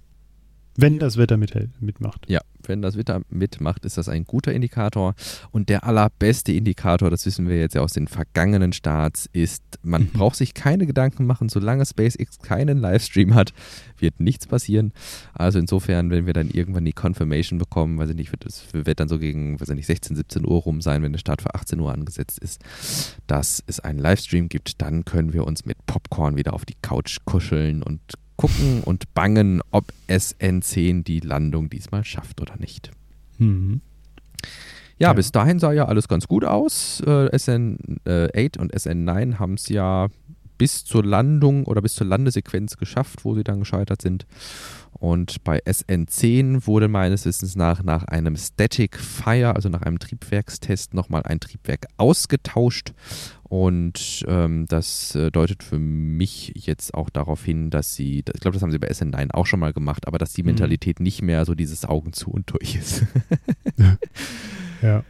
[0.81, 2.25] Wenn das Wetter mit, mitmacht.
[2.27, 5.13] Ja, wenn das Wetter mitmacht, ist das ein guter Indikator.
[5.51, 10.03] Und der allerbeste Indikator, das wissen wir jetzt ja aus den vergangenen Starts, ist, man
[10.03, 10.07] mhm.
[10.07, 13.53] braucht sich keine Gedanken machen, solange SpaceX keinen Livestream hat,
[13.99, 14.91] wird nichts passieren.
[15.33, 18.99] Also insofern, wenn wir dann irgendwann die Confirmation bekommen, weiß ich nicht, wird es wird
[18.99, 21.53] dann so gegen, weiß ich nicht, 16, 17 Uhr rum sein, wenn der Start für
[21.53, 22.61] 18 Uhr angesetzt ist,
[23.27, 27.19] dass es einen Livestream gibt, dann können wir uns mit Popcorn wieder auf die Couch
[27.25, 28.01] kuscheln und
[28.41, 32.89] gucken und bangen, ob SN10 die Landung diesmal schafft oder nicht.
[33.37, 33.81] Mhm.
[34.97, 37.01] Ja, ja, bis dahin sah ja alles ganz gut aus.
[37.05, 40.07] Äh, SN8 und SN9 haben es ja
[40.57, 44.25] bis zur Landung oder bis zur Landesequenz geschafft, wo sie dann gescheitert sind.
[44.99, 50.93] Und bei SN10 wurde meines Wissens nach nach einem Static Fire, also nach einem Triebwerkstest,
[50.93, 52.93] nochmal ein Triebwerk ausgetauscht.
[53.43, 58.53] Und ähm, das äh, deutet für mich jetzt auch darauf hin, dass sie, ich glaube,
[58.53, 60.47] das haben sie bei SN9 auch schon mal gemacht, aber dass die mhm.
[60.47, 61.03] Mentalität mhm.
[61.03, 63.03] nicht mehr so dieses Augen zu und durch ist.
[64.81, 65.03] ja.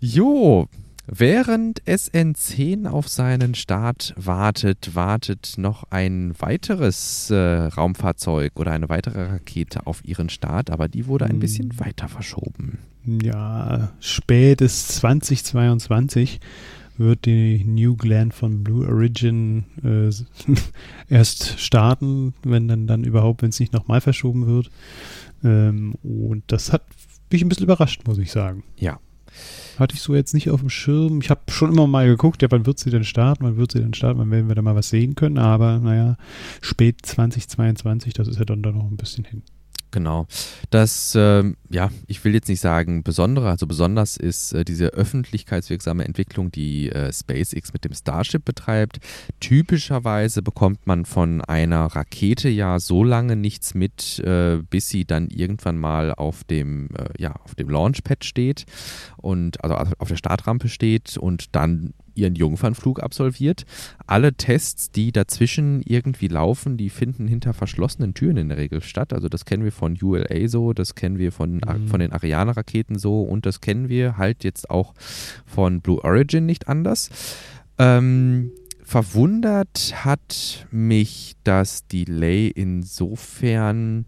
[0.00, 0.68] Jo,
[1.06, 9.24] Während SN10 auf seinen Start wartet, wartet noch ein weiteres äh, Raumfahrzeug oder eine weitere
[9.24, 11.80] Rakete auf ihren Start, aber die wurde ein bisschen hm.
[11.80, 12.78] weiter verschoben.
[13.04, 16.38] Ja, spätestens 2022
[16.98, 20.10] wird die New Glenn von Blue Origin äh,
[21.08, 24.70] erst starten, wenn dann, dann überhaupt, wenn es nicht nochmal verschoben wird.
[25.42, 26.84] Ähm, und das hat
[27.32, 28.62] mich ein bisschen überrascht, muss ich sagen.
[28.76, 29.00] Ja,
[29.78, 31.20] hatte ich so jetzt nicht auf dem Schirm.
[31.20, 33.80] Ich habe schon immer mal geguckt, ja, wann wird sie denn starten, wann wird sie
[33.80, 36.16] denn starten, wann werden wir da mal was sehen können, aber naja,
[36.60, 39.42] spät 2022, das ist ja dann da noch ein bisschen hin.
[39.92, 40.26] Genau.
[40.70, 46.06] Das, äh, ja, ich will jetzt nicht sagen besondere, also besonders ist äh, diese öffentlichkeitswirksame
[46.06, 49.00] Entwicklung, die äh, SpaceX mit dem Starship betreibt.
[49.38, 55.28] Typischerweise bekommt man von einer Rakete ja so lange nichts mit, äh, bis sie dann
[55.28, 58.64] irgendwann mal auf dem, äh, ja, auf dem Launchpad steht
[59.18, 63.64] und also auf der Startrampe steht und dann ihren Jungfernflug absolviert.
[64.06, 69.12] Alle Tests, die dazwischen irgendwie laufen, die finden hinter verschlossenen Türen in der Regel statt.
[69.12, 71.88] Also das kennen wir von ULA so, das kennen wir von, mhm.
[71.88, 74.94] von den Ariane-Raketen so und das kennen wir halt jetzt auch
[75.46, 77.10] von Blue Origin nicht anders.
[77.78, 78.52] Ähm,
[78.82, 84.04] verwundert hat mich das Delay insofern,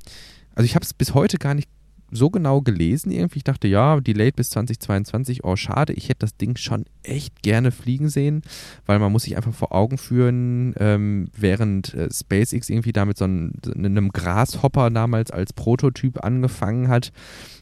[0.55, 1.69] also ich habe es bis heute gar nicht
[2.15, 3.39] so genau gelesen irgendwie.
[3.39, 7.73] Ich dachte, ja, delayed bis 2022, oh schade, ich hätte das Ding schon echt gerne
[7.73, 8.43] fliegen sehen,
[8.87, 13.27] weil man muss sich einfach vor Augen führen, ähm, während äh, SpaceX irgendwie damit so
[13.27, 17.13] ein, einem Grashopper damals als Prototyp angefangen hat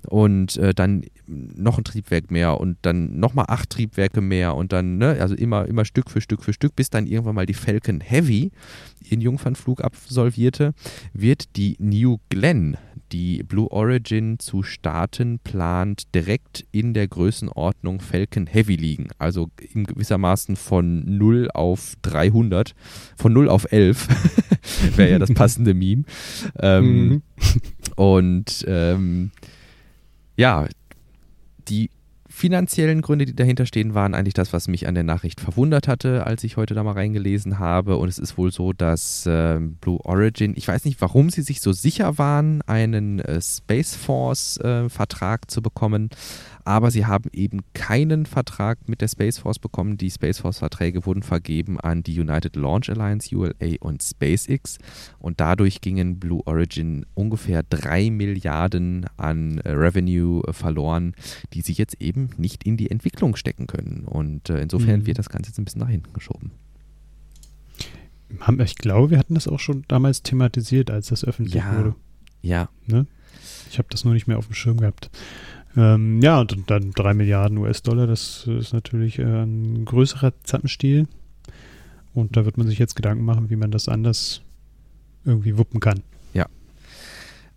[0.09, 4.99] und äh, dann noch ein Triebwerk mehr und dann nochmal acht Triebwerke mehr und dann,
[4.99, 8.01] ne, also immer, immer Stück für Stück für Stück, bis dann irgendwann mal die Falcon
[8.01, 8.51] Heavy
[9.01, 10.75] ihren Jungfernflug absolvierte,
[11.13, 12.77] wird die New Glenn
[13.13, 19.09] die Blue Origin zu starten plant, direkt in der Größenordnung Falcon Heavy liegen.
[19.19, 22.75] Also in gewissermaßen von 0 auf 300,
[23.17, 26.05] von 0 auf 11 wäre ja das passende Meme.
[26.59, 27.23] Ähm, mhm.
[27.97, 29.31] Und ähm,
[30.37, 30.67] ja,
[31.69, 31.91] die
[32.43, 36.27] finanziellen Gründe, die dahinter stehen, waren eigentlich das, was mich an der Nachricht verwundert hatte,
[36.27, 37.99] als ich heute da mal reingelesen habe.
[37.99, 41.61] Und es ist wohl so, dass äh, Blue Origin, ich weiß nicht, warum sie sich
[41.61, 46.11] so sicher waren, einen äh, Space Force-Vertrag äh, zu bekommen,
[46.65, 49.97] aber sie haben eben keinen Vertrag mit der Space Force bekommen.
[49.97, 54.79] Die Space Force-Verträge wurden vergeben an die United Launch Alliance, ULA und SpaceX
[55.19, 61.15] und dadurch gingen Blue Origin ungefähr drei Milliarden an äh, Revenue äh, verloren,
[61.53, 64.05] die sie jetzt eben nicht in die Entwicklung stecken können.
[64.05, 65.07] Und äh, insofern mhm.
[65.07, 66.53] wird das Ganze jetzt ein bisschen nach hinten geschoben.
[68.65, 71.95] Ich glaube, wir hatten das auch schon damals thematisiert, als das öffentlich ja, wurde.
[72.41, 72.69] Ja.
[72.87, 73.07] Ne?
[73.71, 75.11] Ich habe das nur nicht mehr auf dem Schirm gehabt.
[75.77, 81.07] Ähm, ja, und dann 3 Milliarden US-Dollar, das ist natürlich äh, ein größerer Zappenstiel.
[82.15, 84.43] Und da wird man sich jetzt Gedanken machen, wie man das anders
[85.25, 86.03] irgendwie wuppen kann.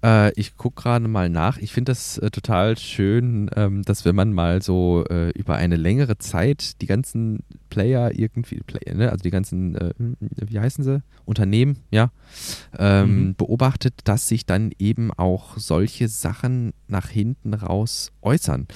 [0.05, 1.57] Äh, ich gucke gerade mal nach.
[1.57, 5.77] Ich finde das äh, total schön, ähm, dass wenn man mal so äh, über eine
[5.77, 7.39] längere Zeit die ganzen
[7.69, 11.01] Player irgendwie, Play, ne, also die ganzen, äh, wie heißen sie?
[11.25, 12.11] Unternehmen, ja,
[12.77, 13.35] ähm, mhm.
[13.35, 18.67] beobachtet, dass sich dann eben auch solche Sachen nach hinten raus äußern.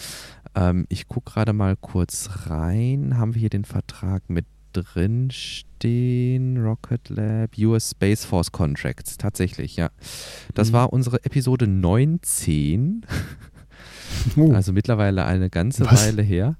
[0.55, 3.17] Ähm, ich gucke gerade mal kurz rein.
[3.17, 4.45] Haben wir hier den Vertrag mit
[4.83, 6.57] drin stehen.
[6.57, 9.17] Rocket Lab, US Space Force Contracts.
[9.17, 9.89] Tatsächlich, ja.
[10.53, 10.73] Das mhm.
[10.73, 13.05] war unsere Episode 19.
[14.37, 14.51] Oh.
[14.53, 16.07] Also mittlerweile eine ganze Was?
[16.07, 16.55] Weile her.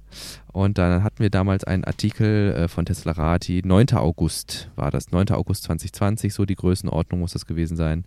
[0.52, 3.90] Und dann hatten wir damals einen Artikel äh, von Teslarati, 9.
[3.94, 5.30] August war das, 9.
[5.30, 8.04] August 2020, so die Größenordnung muss das gewesen sein,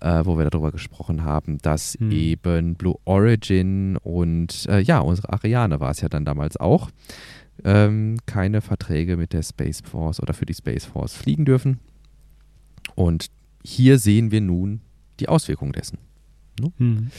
[0.00, 2.10] äh, wo wir darüber gesprochen haben, dass hm.
[2.10, 6.90] eben Blue Origin und äh, ja, unsere Ariane war es ja dann damals auch,
[7.64, 11.80] ähm, keine Verträge mit der Space Force oder für die Space Force fliegen dürfen.
[12.94, 13.26] Und
[13.62, 14.80] hier sehen wir nun
[15.20, 15.98] die Auswirkungen dessen.
[16.60, 16.72] Ne?
[16.78, 17.10] Hm.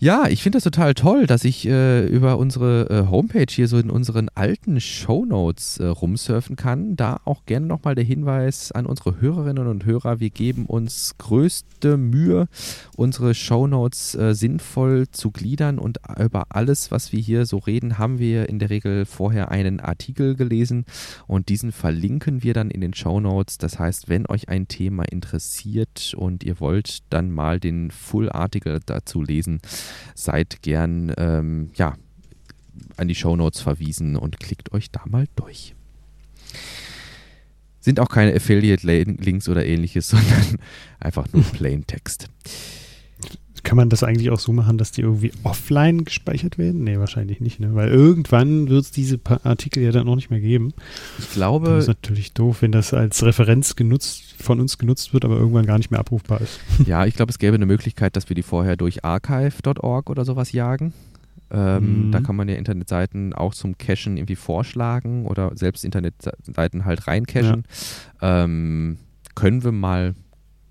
[0.00, 3.78] Ja, ich finde das total toll, dass ich äh, über unsere äh, Homepage hier so
[3.78, 6.96] in unseren alten Shownotes äh, rumsurfen kann.
[6.96, 10.18] Da auch gerne nochmal der Hinweis an unsere Hörerinnen und Hörer.
[10.18, 12.48] Wir geben uns größte Mühe,
[12.96, 18.18] unsere Shownotes äh, sinnvoll zu gliedern und über alles, was wir hier so reden, haben
[18.18, 20.86] wir in der Regel vorher einen Artikel gelesen
[21.28, 23.58] und diesen verlinken wir dann in den Shownotes.
[23.58, 29.22] Das heißt, wenn euch ein Thema interessiert und ihr wollt dann mal den Full-Artikel dazu
[29.22, 29.60] lesen,
[30.14, 31.94] seid gern ähm, ja,
[32.96, 35.74] an die Shownotes verwiesen und klickt euch da mal durch.
[37.80, 40.58] Sind auch keine Affiliate-Links oder ähnliches, sondern
[41.00, 42.28] einfach nur Plain Text.
[43.64, 46.84] Kann man das eigentlich auch so machen, dass die irgendwie offline gespeichert werden?
[46.84, 47.74] Nee, wahrscheinlich nicht, ne?
[47.74, 50.74] Weil irgendwann wird es diese Artikel ja dann auch nicht mehr geben.
[51.18, 51.70] Ich glaube.
[51.70, 55.66] Das ist natürlich doof, wenn das als Referenz genutzt, von uns genutzt wird, aber irgendwann
[55.66, 56.60] gar nicht mehr abrufbar ist.
[56.86, 60.52] Ja, ich glaube, es gäbe eine Möglichkeit, dass wir die vorher durch archive.org oder sowas
[60.52, 60.92] jagen.
[61.50, 62.12] Ähm, mhm.
[62.12, 67.64] Da kann man ja Internetseiten auch zum Cachen irgendwie vorschlagen oder selbst Internetseiten halt reincachen.
[68.20, 68.44] Ja.
[68.44, 68.98] Ähm,
[69.34, 70.14] können wir mal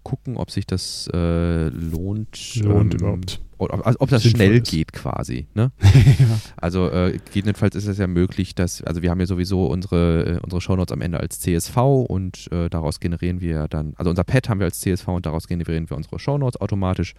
[0.03, 2.55] gucken, ob sich das äh, lohnt.
[2.57, 4.71] Lohnt ähm, überhaupt also ob das schnell ist.
[4.71, 5.47] geht quasi.
[5.53, 5.71] Ne?
[5.81, 6.39] ja.
[6.57, 10.39] Also äh, jedenfalls ist es ja möglich, dass, also wir haben ja sowieso unsere, äh,
[10.41, 14.49] unsere Shownotes am Ende als CSV und äh, daraus generieren wir dann, also unser Pad
[14.49, 17.13] haben wir als CSV und daraus generieren wir unsere Shownotes automatisch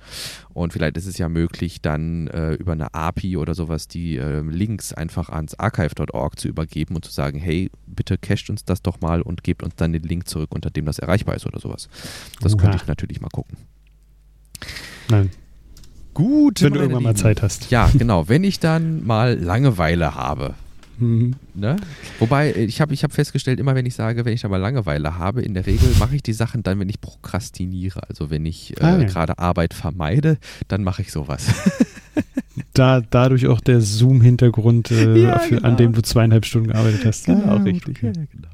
[0.52, 4.40] und vielleicht ist es ja möglich, dann äh, über eine API oder sowas die äh,
[4.40, 9.00] Links einfach ans archive.org zu übergeben und zu sagen, hey, bitte cached uns das doch
[9.00, 11.88] mal und gebt uns dann den Link zurück, unter dem das erreichbar ist oder sowas.
[12.40, 12.62] Das Uha.
[12.62, 13.56] könnte ich natürlich mal gucken.
[15.08, 15.30] Nein,
[16.14, 16.62] Gut.
[16.62, 17.12] Wenn du irgendwann Lieben.
[17.12, 17.70] mal Zeit hast.
[17.70, 18.28] Ja, genau.
[18.28, 20.54] Wenn ich dann mal Langeweile habe,
[20.98, 21.34] Mhm.
[21.54, 21.76] Ne?
[22.18, 25.18] Wobei, ich habe ich hab festgestellt, immer wenn ich sage, wenn ich da mal Langeweile
[25.18, 28.08] habe, in der Regel mache ich die Sachen dann, wenn ich prokrastiniere.
[28.08, 29.04] Also wenn ich äh, ah, ja.
[29.04, 30.38] gerade Arbeit vermeide,
[30.68, 31.46] dann mache ich sowas.
[32.74, 35.66] da, dadurch auch der Zoom-Hintergrund, äh, ja, genau.
[35.66, 37.26] an dem du zweieinhalb Stunden gearbeitet hast.
[37.26, 37.98] Genau, richtig.
[37.98, 38.48] Okay, genau.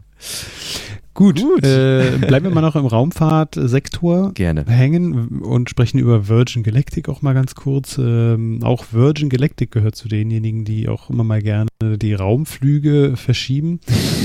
[1.20, 1.66] Gut, Gut.
[1.66, 4.64] Äh, bleiben wir mal noch im Raumfahrtsektor Gerne.
[4.66, 7.98] hängen und sprechen über Virgin Galactic auch mal ganz kurz.
[7.98, 13.80] Ähm, auch Virgin Galactic gehört zu denjenigen, die auch immer mal gerne die Raumflüge verschieben.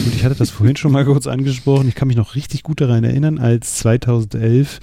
[0.06, 1.90] Und ich hatte das vorhin schon mal kurz angesprochen.
[1.90, 4.80] Ich kann mich noch richtig gut daran erinnern, als 2011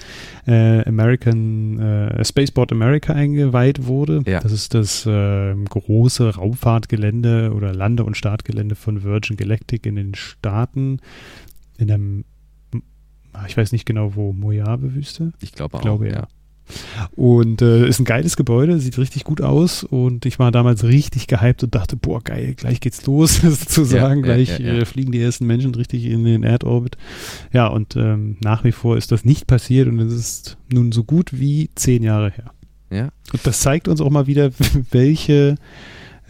[0.47, 4.23] äh, American äh, Spaceport America eingeweiht wurde.
[4.27, 4.41] Ja.
[4.41, 10.15] Das ist das äh, große Raumfahrtgelände oder Lande- und Startgelände von Virgin Galactic in den
[10.15, 10.99] Staaten
[11.83, 12.25] in einem,
[13.47, 15.33] ich weiß nicht genau wo, Mojave-Wüste?
[15.41, 16.15] Ich glaube auch, glaube, ja.
[16.15, 16.29] ja.
[17.15, 21.27] Und äh, ist ein geiles Gebäude, sieht richtig gut aus und ich war damals richtig
[21.27, 25.13] gehypt und dachte, boah, geil, gleich geht's los, sozusagen, ja, gleich ja, ja, äh, fliegen
[25.13, 26.97] die ersten Menschen richtig in den Erdorbit.
[27.53, 31.05] Ja, und ähm, nach wie vor ist das nicht passiert und es ist nun so
[31.05, 32.53] gut wie zehn Jahre her.
[32.91, 33.09] Ja.
[33.33, 34.51] Und das zeigt uns auch mal wieder,
[34.91, 35.57] welche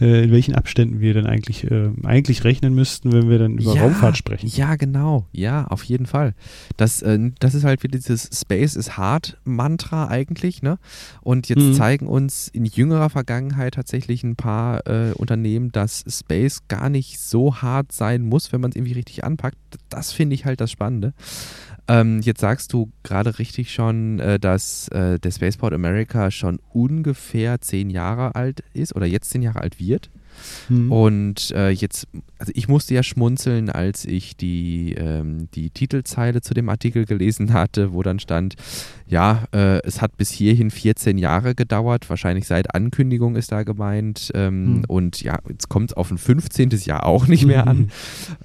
[0.03, 3.73] äh, in welchen Abständen wir denn eigentlich, äh, eigentlich rechnen müssten, wenn wir dann über
[3.73, 4.47] ja, Raumfahrt sprechen.
[4.47, 5.27] Ja, genau.
[5.31, 6.33] Ja, auf jeden Fall.
[6.75, 10.77] Das, äh, das ist halt wie dieses Space is hard Mantra eigentlich, ne?
[11.21, 11.73] Und jetzt mhm.
[11.73, 17.61] zeigen uns in jüngerer Vergangenheit tatsächlich ein paar äh, Unternehmen, dass Space gar nicht so
[17.61, 19.57] hart sein muss, wenn man es irgendwie richtig anpackt.
[19.87, 21.13] Das finde ich halt das Spannende.
[21.87, 27.59] Ähm, jetzt sagst du gerade richtig schon, äh, dass äh, der Spaceport America schon ungefähr
[27.61, 30.09] zehn Jahre alt ist oder jetzt zehn Jahre alt wird.
[30.69, 30.91] Mhm.
[30.91, 32.07] Und äh, jetzt,
[32.37, 37.53] also ich musste ja schmunzeln, als ich die, ähm, die Titelzeile zu dem Artikel gelesen
[37.53, 38.55] hatte, wo dann stand,
[39.07, 44.31] ja, äh, es hat bis hierhin 14 Jahre gedauert, wahrscheinlich seit Ankündigung ist da gemeint.
[44.33, 44.85] Ähm, mhm.
[44.87, 46.69] Und ja, jetzt kommt es auf ein 15.
[46.85, 47.77] Jahr auch nicht mehr an.
[47.77, 47.89] Mhm.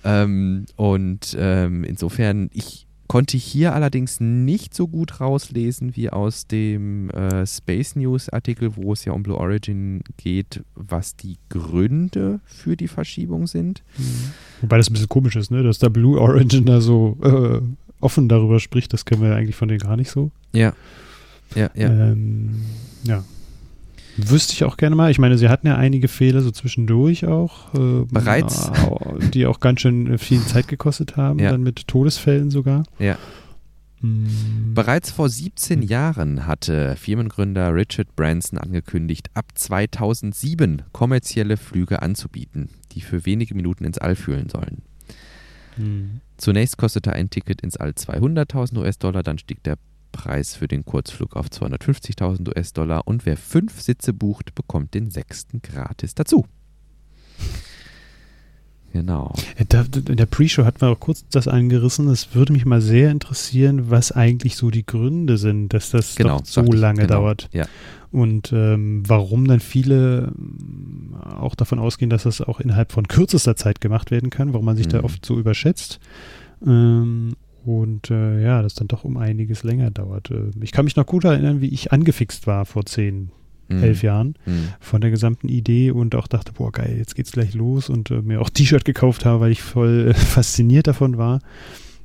[0.04, 7.08] Ähm, und ähm, insofern, ich, Konnte hier allerdings nicht so gut rauslesen wie aus dem
[7.10, 12.76] äh, Space News Artikel, wo es ja um Blue Origin geht, was die Gründe für
[12.76, 13.82] die Verschiebung sind.
[13.96, 14.32] Mhm.
[14.60, 15.62] Wobei das ein bisschen komisch ist, ne?
[15.62, 17.60] dass der Blue Origin da so äh,
[18.00, 20.30] offen darüber spricht, das kennen wir ja eigentlich von denen gar nicht so.
[20.52, 20.74] Ja.
[21.54, 21.88] Ja, ja.
[21.88, 22.60] Ähm,
[23.04, 23.24] ja.
[24.18, 25.10] Wüsste ich auch gerne mal.
[25.10, 27.72] Ich meine, sie hatten ja einige Fehler so zwischendurch auch.
[27.74, 28.70] Äh, Bereits.
[29.32, 31.52] Die auch ganz schön viel Zeit gekostet haben, ja.
[31.52, 32.82] dann mit Todesfällen sogar.
[32.98, 33.16] Ja.
[34.00, 34.74] Mhm.
[34.74, 43.00] Bereits vor 17 Jahren hatte Firmengründer Richard Branson angekündigt, ab 2007 kommerzielle Flüge anzubieten, die
[43.00, 44.82] für wenige Minuten ins All fühlen sollen.
[45.76, 46.20] Mhm.
[46.36, 49.78] Zunächst kostete ein Ticket ins All 200.000 US-Dollar, dann stieg der
[50.18, 55.62] Preis für den Kurzflug auf 250.000 US-Dollar und wer fünf Sitze bucht, bekommt den sechsten
[55.62, 56.44] gratis dazu.
[58.92, 59.32] Genau.
[59.56, 62.08] In der Pre-Show hatten wir auch kurz das angerissen.
[62.08, 66.40] Es würde mich mal sehr interessieren, was eigentlich so die Gründe sind, dass das genau,
[66.42, 67.20] so lange genau.
[67.20, 67.48] dauert.
[67.52, 67.66] Ja.
[68.10, 73.54] Und ähm, warum dann viele ähm, auch davon ausgehen, dass das auch innerhalb von kürzester
[73.54, 74.92] Zeit gemacht werden kann, warum man sich mhm.
[74.92, 76.00] da oft so überschätzt.
[76.66, 77.36] Ähm,
[77.68, 80.30] und äh, ja, das dann doch um einiges länger dauert.
[80.30, 83.30] Äh, ich kann mich noch gut erinnern, wie ich angefixt war vor zehn,
[83.68, 83.82] mhm.
[83.82, 84.70] elf Jahren mhm.
[84.80, 88.22] von der gesamten Idee und auch dachte, boah, geil, jetzt geht's gleich los und äh,
[88.22, 91.40] mir auch T-Shirt gekauft habe, weil ich voll äh, fasziniert davon war.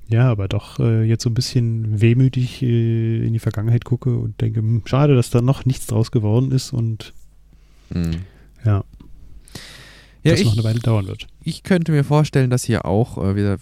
[0.09, 4.41] Ja, aber doch äh, jetzt so ein bisschen wehmütig äh, in die Vergangenheit gucke und
[4.41, 7.13] denke, hm, schade, dass da noch nichts draus geworden ist und
[7.89, 8.17] mhm.
[8.65, 8.83] ja.
[10.25, 11.27] Ja, das ich, noch eine Weile dauern wird.
[11.41, 13.57] Ich könnte mir vorstellen, dass hier auch äh, wieder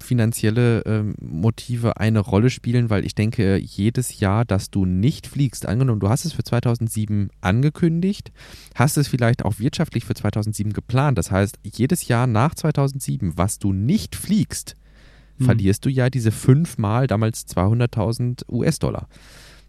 [0.00, 5.66] finanzielle ähm, Motive eine Rolle spielen, weil ich denke, jedes Jahr, dass du nicht fliegst,
[5.66, 8.32] angenommen, du hast es für 2007 angekündigt,
[8.74, 11.18] hast es vielleicht auch wirtschaftlich für 2007 geplant.
[11.18, 14.76] Das heißt, jedes Jahr nach 2007, was du nicht fliegst,
[15.38, 15.46] hm.
[15.46, 19.08] verlierst du ja diese fünfmal damals 200.000 US-Dollar.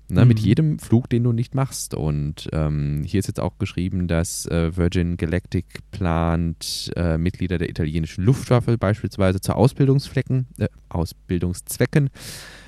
[0.09, 0.27] Ne, mhm.
[0.27, 1.93] Mit jedem Flug, den du nicht machst.
[1.93, 7.69] Und ähm, hier ist jetzt auch geschrieben, dass äh, Virgin Galactic plant, äh, Mitglieder der
[7.69, 12.09] italienischen Luftwaffe beispielsweise zu Ausbildungsflecken, äh, Ausbildungszwecken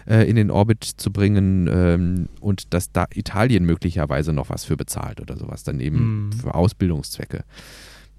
[0.07, 4.77] äh, in den Orbit zu bringen ähm, und dass da Italien möglicherweise noch was für
[4.77, 6.31] bezahlt oder sowas, dann eben mhm.
[6.31, 7.43] für Ausbildungszwecke.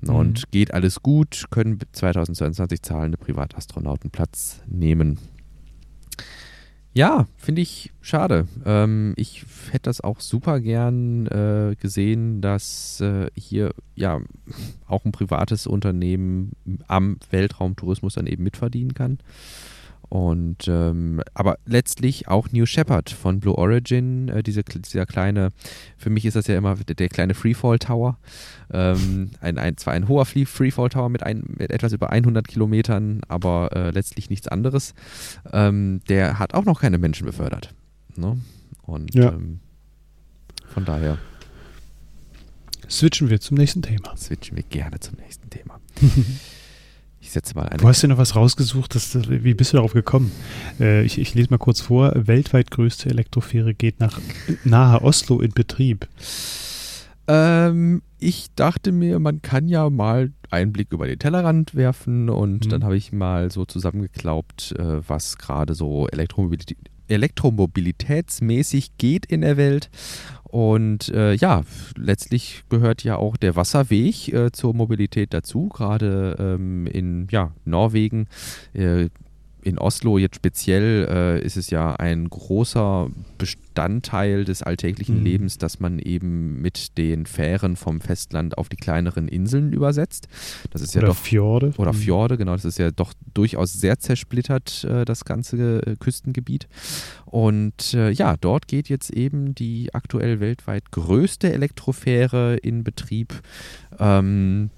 [0.07, 0.51] Und mhm.
[0.51, 5.19] geht alles gut, können 2022 zahlende Privatastronauten Platz nehmen.
[6.97, 8.47] Ja, finde ich schade.
[8.65, 14.21] Ähm, ich hätte das auch super gern äh, gesehen, dass äh, hier ja
[14.87, 16.53] auch ein privates Unternehmen
[16.87, 19.19] am Weltraumtourismus dann eben mitverdienen kann.
[20.09, 25.51] Und ähm, aber letztlich auch New Shepard von Blue Origin, äh, diese, dieser kleine,
[25.97, 28.19] für mich ist das ja immer der, der kleine Freefall Tower.
[28.73, 33.23] Ähm, ein, ein, zwar ein hoher Freefall Tower mit, ein, mit etwas über 100 Kilometern,
[33.29, 34.95] aber äh, letztlich nichts anderes.
[35.53, 37.75] Ähm, der hat auch noch keine Menschen befördert.
[38.17, 38.39] Ne?
[38.83, 39.33] Und ja.
[39.33, 39.61] Ähm,
[40.69, 41.19] von daher.
[42.91, 44.17] Switchen wir zum nächsten Thema.
[44.17, 45.81] Switchen wir gerne zum nächsten Thema.
[47.35, 47.79] Ich setze mal eine.
[47.79, 48.95] Du hast dir noch was rausgesucht.
[48.95, 50.31] Das, wie bist du darauf gekommen?
[50.79, 52.13] Äh, ich, ich, lese mal kurz vor.
[52.15, 54.21] Weltweit größte Elektrofähre geht nach
[54.63, 56.07] nahe Oslo in Betrieb.
[57.27, 62.67] Ähm, ich dachte mir, man kann ja mal einen Blick über den Tellerrand werfen und
[62.67, 62.71] mhm.
[62.71, 66.79] dann habe ich mal so zusammengeklaubt, äh, was gerade so Elektromobilität,
[67.09, 69.91] elektromobilitätsmäßig geht in der Welt.
[70.55, 71.63] Und äh, ja,
[71.97, 75.69] letztlich gehört ja auch der Wasserweg äh, zur Mobilität dazu.
[75.69, 78.29] Gerade ähm, in ja, Norwegen
[78.73, 79.09] äh,
[79.65, 83.09] in Oslo jetzt speziell äh, ist es ja ein großer
[83.39, 85.25] Bestandteil des alltäglichen mhm.
[85.25, 90.29] Lebens, dass man eben mit den Fähren vom Festland auf die kleineren Inseln übersetzt.
[90.71, 91.73] Das ist oder ja doch Fjorde.
[91.79, 91.97] Oder mhm.
[91.97, 92.53] Fjorde, genau.
[92.53, 96.69] Das ist ja doch durchaus sehr zersplittert äh, das ganze äh, Küstengebiet.
[97.25, 103.43] Und äh, ja, dort geht jetzt eben die aktuell weltweit größte Elektrofähre in Betrieb.
[103.99, 104.71] Ähm,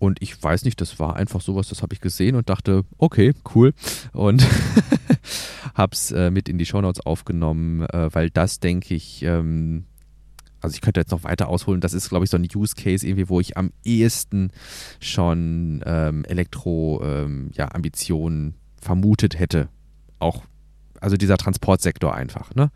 [0.00, 3.34] und ich weiß nicht, das war einfach sowas, das habe ich gesehen und dachte, okay,
[3.54, 3.74] cool.
[4.12, 4.46] Und
[5.74, 9.84] habe es äh, mit in die Shownotes aufgenommen, äh, weil das, denke ich, ähm,
[10.62, 13.06] also ich könnte jetzt noch weiter ausholen, das ist, glaube ich, so ein Use Case
[13.06, 14.52] irgendwie, wo ich am ehesten
[15.00, 19.68] schon ähm, Elektro-Ambitionen ähm, ja, vermutet hätte.
[20.18, 20.44] Auch,
[20.98, 22.70] also dieser Transportsektor einfach, ne?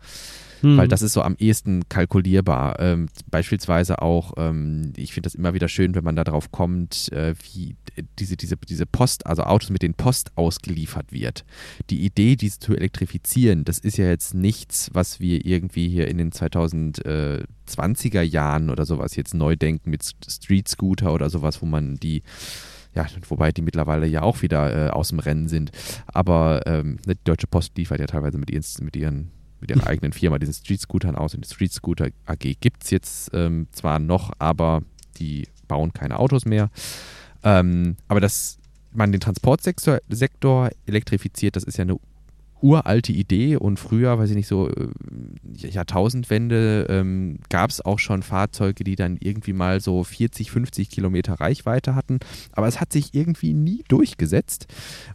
[0.61, 0.77] Mhm.
[0.77, 2.79] weil das ist so am ehesten kalkulierbar.
[2.79, 7.35] Ähm, beispielsweise auch, ähm, ich finde das immer wieder schön, wenn man darauf kommt, äh,
[7.53, 7.75] wie
[8.19, 11.45] diese, diese, diese Post, also Autos mit den Post ausgeliefert wird.
[11.89, 16.17] Die Idee, diese zu elektrifizieren, das ist ja jetzt nichts, was wir irgendwie hier in
[16.17, 21.95] den 2020er Jahren oder sowas jetzt neu denken mit Street Scooter oder sowas, wo man
[21.95, 22.23] die
[22.95, 25.71] ja, wobei die mittlerweile ja auch wieder äh, aus dem Rennen sind.
[26.07, 29.87] Aber ähm, ne, die Deutsche Post liefert ja teilweise mit ihren, mit ihren mit ihrer
[29.87, 31.33] eigenen Firma diesen Street Scootern aus.
[31.33, 34.81] Und die Street Scooter AG gibt es jetzt ähm, zwar noch, aber
[35.17, 36.69] die bauen keine Autos mehr.
[37.43, 38.57] Ähm, aber dass
[38.91, 41.97] man den Transportsektor Sektor elektrifiziert, das ist ja eine
[42.61, 44.87] uralte Idee und früher, weiß ich nicht, so äh,
[45.55, 51.33] Jahrtausendwende ähm, gab es auch schon Fahrzeuge, die dann irgendwie mal so 40, 50 Kilometer
[51.33, 52.19] Reichweite hatten.
[52.53, 54.67] Aber es hat sich irgendwie nie durchgesetzt,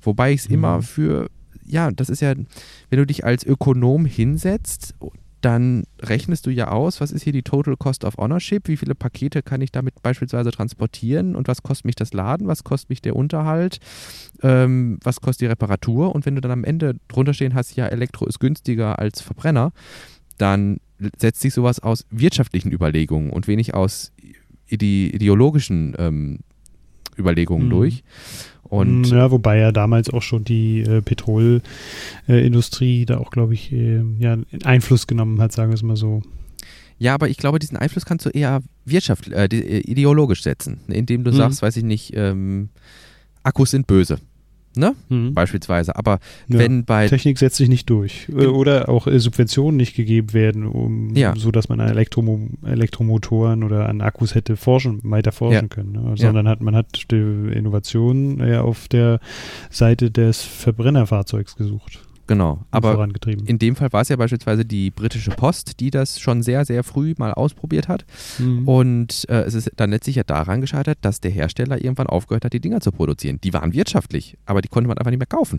[0.02, 0.54] wobei ich es mhm.
[0.54, 1.28] immer für
[1.70, 4.94] ja, das ist ja, wenn du dich als Ökonom hinsetzt,
[5.40, 8.94] dann rechnest du ja aus, was ist hier die Total Cost of Ownership, wie viele
[8.94, 11.34] Pakete kann ich damit beispielsweise transportieren?
[11.34, 13.78] Und was kostet mich das Laden, was kostet mich der Unterhalt,
[14.42, 16.14] ähm, was kostet die Reparatur?
[16.14, 19.72] Und wenn du dann am Ende drunter stehen hast, ja, Elektro ist günstiger als Verbrenner,
[20.36, 20.78] dann
[21.16, 24.12] setzt sich sowas aus wirtschaftlichen Überlegungen und wenig aus
[24.66, 26.40] ideologischen ähm,
[27.18, 27.70] Überlegungen mhm.
[27.70, 28.04] durch.
[28.70, 33.72] Und ja, wobei ja damals auch schon die äh, Petrolindustrie äh, da auch, glaube ich,
[33.72, 36.22] äh, ja, Einfluss genommen hat, sagen wir es mal so.
[36.96, 41.24] Ja, aber ich glaube, diesen Einfluss kannst du eher wirtschaft, äh, äh, ideologisch setzen, indem
[41.24, 41.36] du mhm.
[41.36, 42.68] sagst, weiß ich nicht, ähm,
[43.42, 44.20] Akkus sind böse
[44.76, 44.94] ne?
[45.08, 45.34] Mhm.
[45.34, 45.96] Beispielsweise.
[45.96, 46.18] Aber
[46.48, 47.08] ja, wenn bei.
[47.08, 48.28] Technik setzt sich nicht durch.
[48.32, 51.34] Oder auch äh, Subventionen nicht gegeben werden, um ja.
[51.36, 55.68] so dass man an Elektromo Elektromotoren oder an Akkus hätte forschen, weiter forschen ja.
[55.68, 55.92] können.
[55.92, 56.14] Ne?
[56.16, 59.20] Sondern hat man hat die Innovationen ja auf der
[59.70, 62.00] Seite des Verbrennerfahrzeugs gesucht.
[62.30, 63.08] Genau, aber
[63.44, 66.84] in dem Fall war es ja beispielsweise die britische Post, die das schon sehr, sehr
[66.84, 68.04] früh mal ausprobiert hat.
[68.38, 68.68] Mhm.
[68.68, 72.52] Und äh, es ist dann letztlich ja daran gescheitert, dass der Hersteller irgendwann aufgehört hat,
[72.52, 73.40] die Dinger zu produzieren.
[73.42, 75.58] Die waren wirtschaftlich, aber die konnte man einfach nicht mehr kaufen.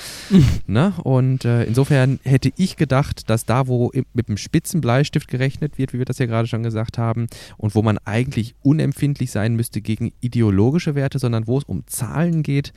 [0.66, 0.94] ne?
[1.02, 5.92] Und äh, insofern hätte ich gedacht, dass da, wo mit einem spitzen Bleistift gerechnet wird,
[5.92, 7.26] wie wir das ja gerade schon gesagt haben,
[7.58, 12.42] und wo man eigentlich unempfindlich sein müsste gegen ideologische Werte, sondern wo es um Zahlen
[12.42, 12.72] geht,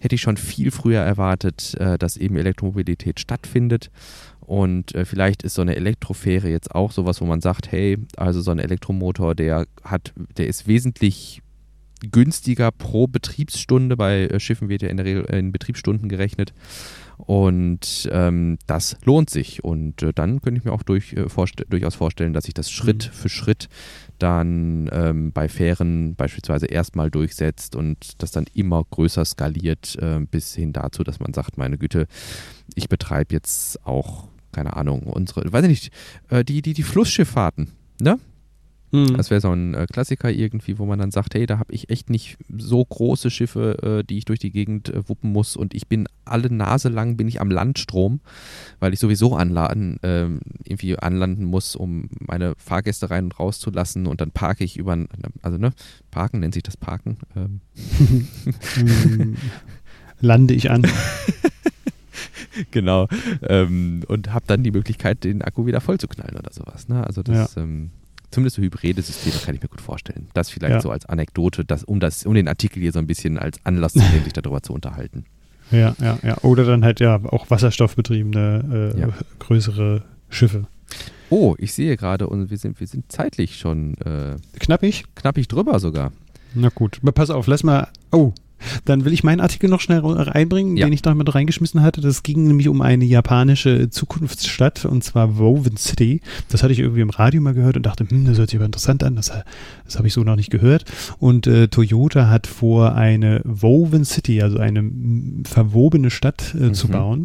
[0.00, 3.90] hätte ich schon viel früher erwartet, äh, dass eben Elektromobilität stattfindet.
[4.40, 8.40] Und äh, vielleicht ist so eine Elektrofähre jetzt auch sowas, wo man sagt, hey, also
[8.42, 11.40] so ein Elektromotor, der hat, der ist wesentlich
[12.10, 13.96] günstiger pro Betriebsstunde.
[13.96, 16.52] Bei äh, Schiffen wird ja in der Regel in Betriebsstunden gerechnet.
[17.16, 19.64] Und ähm, das lohnt sich.
[19.64, 22.70] Und äh, dann könnte ich mir auch durch, äh, vorst durchaus vorstellen, dass sich das
[22.70, 23.16] Schritt mhm.
[23.16, 23.68] für Schritt
[24.18, 30.54] dann ähm, bei Fähren beispielsweise erstmal durchsetzt und das dann immer größer skaliert, äh, bis
[30.54, 32.06] hin dazu, dass man sagt, meine Güte,
[32.74, 35.92] ich betreibe jetzt auch, keine Ahnung, unsere, weiß ich nicht,
[36.30, 38.18] äh, die, die, die Flussschifffahrten, ne?
[38.94, 39.16] Mhm.
[39.16, 41.90] Das wäre so ein äh, Klassiker irgendwie, wo man dann sagt, hey, da habe ich
[41.90, 45.74] echt nicht so große Schiffe, äh, die ich durch die Gegend äh, wuppen muss und
[45.74, 48.20] ich bin alle Nase lang bin ich am Landstrom,
[48.78, 53.70] weil ich sowieso anladen, ähm, irgendwie anlanden muss, um meine Fahrgäste rein und raus zu
[53.70, 54.96] lassen und dann parke ich über,
[55.42, 55.72] also ne,
[56.12, 57.18] parken nennt sich das Parken.
[57.34, 57.60] Ähm.
[60.20, 60.86] Lande ich an.
[62.70, 63.08] genau.
[63.42, 66.86] Ähm, und habe dann die Möglichkeit, den Akku wieder voll zu knallen oder sowas.
[66.88, 67.04] Ne?
[67.04, 67.62] Also das, ja.
[67.62, 67.90] ähm,
[68.34, 70.28] zumindest so hybride Systeme kann ich mir gut vorstellen.
[70.34, 70.80] Das vielleicht ja.
[70.80, 73.92] so als Anekdote, das, um, das, um den Artikel hier so ein bisschen als Anlass
[73.92, 75.24] zu nehmen, sich darüber zu unterhalten.
[75.70, 76.36] Ja, ja, ja.
[76.42, 79.08] Oder dann halt ja auch wasserstoffbetriebene äh, ja.
[79.38, 80.66] größere Schiffe.
[81.30, 85.04] Oh, ich sehe gerade, und wir sind, wir sind zeitlich schon äh, knappig?
[85.14, 86.12] Knappig drüber sogar.
[86.54, 87.88] Na gut, aber pass auf, lass mal.
[88.12, 88.32] Oh,
[88.84, 90.86] dann will ich meinen Artikel noch schnell reinbringen, ja.
[90.86, 92.00] den ich da mit reingeschmissen hatte.
[92.00, 96.20] Das ging nämlich um eine japanische Zukunftsstadt und zwar Woven City.
[96.48, 98.66] Das hatte ich irgendwie im Radio mal gehört und dachte, hm, das hört sich aber
[98.66, 99.16] interessant an.
[99.16, 99.32] Das,
[99.84, 100.84] das habe ich so noch nicht gehört.
[101.18, 104.90] Und äh, Toyota hat vor, eine Woven City, also eine
[105.44, 106.74] verwobene Stadt äh, mhm.
[106.74, 107.24] zu bauen.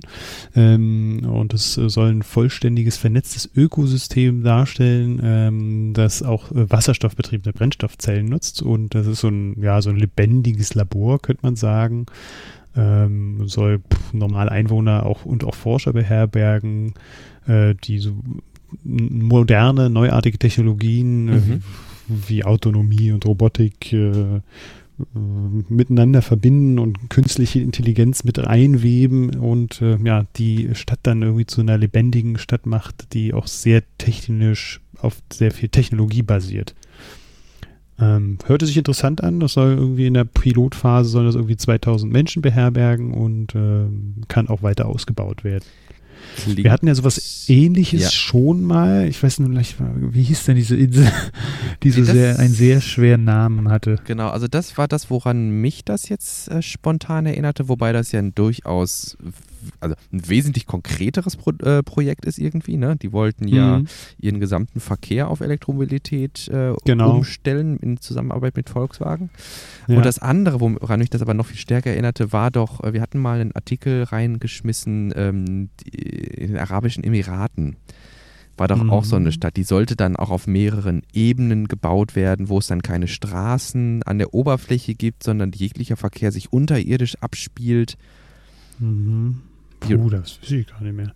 [0.55, 8.25] Ähm, und es soll ein vollständiges, vernetztes Ökosystem darstellen, ähm, das auch äh, wasserstoffbetriebene Brennstoffzellen
[8.27, 8.61] nutzt.
[8.61, 12.07] Und das ist so ein, ja, so ein lebendiges Labor, könnte man sagen.
[12.75, 16.93] Ähm, soll pff, normale Einwohner auch und auch Forscher beherbergen,
[17.45, 18.15] äh, die so
[18.84, 21.63] moderne, neuartige Technologien äh, mhm.
[22.07, 24.41] wie, wie, Autonomie und Robotik äh, äh,
[25.69, 31.61] miteinander verbinden und künstliche Intelligenz mit einweben und äh, ja, die Stadt dann irgendwie zu
[31.61, 36.73] einer lebendigen Stadt macht, die auch sehr technisch auf sehr viel Technologie basiert.
[38.01, 39.39] Ähm, hörte sich interessant an.
[39.39, 44.47] Das soll irgendwie in der Pilotphase soll das irgendwie 2000 Menschen beherbergen und ähm, kann
[44.47, 45.65] auch weiter ausgebaut werden.
[46.35, 48.09] Klingt Wir hatten ja sowas ähnliches ja.
[48.11, 49.07] schon mal.
[49.07, 51.11] Ich weiß nur nicht, wie hieß denn diese Insel,
[51.83, 53.97] die so sehr, einen sehr schweren Namen hatte.
[54.05, 58.19] Genau, also das war das, woran mich das jetzt äh, spontan erinnerte, wobei das ja
[58.19, 59.17] ein durchaus
[59.80, 62.78] also ein wesentlich konkreteres Pro, äh, Projekt ist irgendwie.
[62.78, 62.95] Ne?
[62.95, 63.88] Die wollten ja mhm.
[64.20, 67.18] ihren gesamten Verkehr auf Elektromobilität äh, genau.
[67.18, 69.30] umstellen in Zusammenarbeit mit Volkswagen.
[69.88, 69.97] Ja.
[69.97, 73.01] Und das andere, woran mich das aber noch viel stärker erinnerte, war doch, äh, wir
[73.01, 77.78] hatten mal einen Artikel reingeschmissen ähm, in den Arabischen Emiraten
[78.60, 78.89] war doch mhm.
[78.89, 79.32] auch so eine mhm.
[79.32, 79.57] Stadt.
[79.57, 84.18] Die sollte dann auch auf mehreren Ebenen gebaut werden, wo es dann keine Straßen an
[84.20, 87.97] der Oberfläche gibt, sondern jeglicher Verkehr sich unterirdisch abspielt.
[88.78, 89.41] Mhm.
[89.80, 91.13] Puh, das weiß ich gar nicht mehr.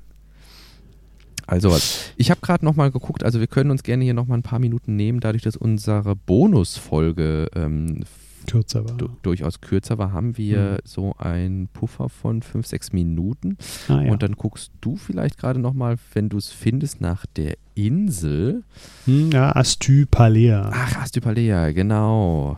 [1.45, 2.14] Also was.
[2.16, 4.95] Ich habe gerade nochmal geguckt, also wir können uns gerne hier nochmal ein paar Minuten
[4.95, 8.05] nehmen, dadurch, dass unsere Bonusfolge ähm,
[8.47, 8.97] kürzer war.
[9.22, 10.78] durchaus kürzer war, haben wir mhm.
[10.86, 13.57] so einen Puffer von fünf, sechs Minuten.
[13.88, 14.11] Ah, ja.
[14.11, 18.64] Und dann guckst du vielleicht gerade nochmal, wenn du es findest, nach der Insel.
[19.05, 20.70] Hm, ja, Astypalea.
[20.74, 22.57] Ach, Astypalea, genau.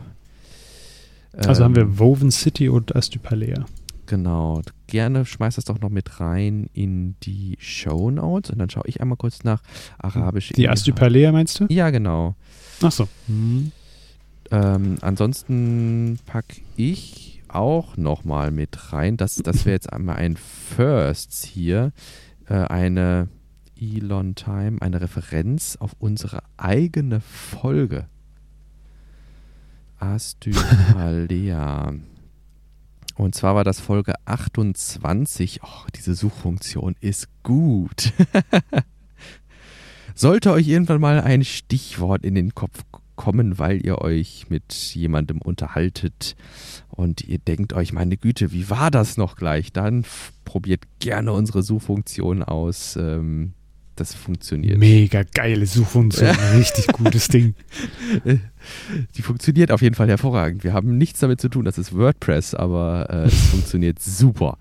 [1.32, 3.66] Also ähm, haben wir ähm, Woven City und Astypalea.
[4.06, 4.62] Genau.
[4.86, 9.00] Gerne schmeiß das doch noch mit rein in die Show Notes und dann schaue ich
[9.00, 9.62] einmal kurz nach
[9.98, 10.50] arabisch.
[10.50, 11.66] Die Astypalea meinst du?
[11.68, 12.36] Ja, genau.
[12.82, 13.08] Ach so.
[13.26, 13.72] Mhm.
[14.50, 19.16] Ähm, ansonsten packe ich auch nochmal mit rein.
[19.16, 21.92] Das, das wäre jetzt einmal ein First hier.
[22.48, 23.28] Äh, eine
[23.78, 28.06] Elon Time, eine Referenz auf unsere eigene Folge.
[29.98, 31.94] Astypalea.
[33.16, 35.60] Und zwar war das Folge 28.
[35.62, 38.12] Oh, diese Suchfunktion ist gut.
[40.14, 42.84] Sollte euch irgendwann mal ein Stichwort in den Kopf
[43.16, 46.36] kommen, weil ihr euch mit jemandem unterhaltet
[46.88, 49.72] und ihr denkt euch, meine Güte, wie war das noch gleich?
[49.72, 50.04] Dann
[50.44, 52.96] probiert gerne unsere Suchfunktion aus.
[52.96, 53.54] Ähm,
[53.96, 54.78] das funktioniert.
[54.78, 57.54] Mega geile Suchfunktion, richtig gutes Ding.
[59.16, 60.64] Die funktioniert auf jeden Fall hervorragend.
[60.64, 64.58] Wir haben nichts damit zu tun, das ist WordPress, aber äh, es funktioniert super.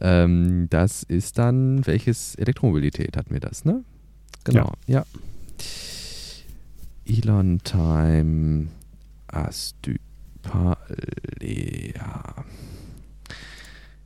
[0.00, 3.84] Ähm, das ist dann, welches Elektromobilität hatten wir das, ne?
[4.44, 5.04] Genau, ja.
[7.06, 7.16] ja.
[7.18, 8.68] Elon Time
[9.26, 10.80] Astypalea.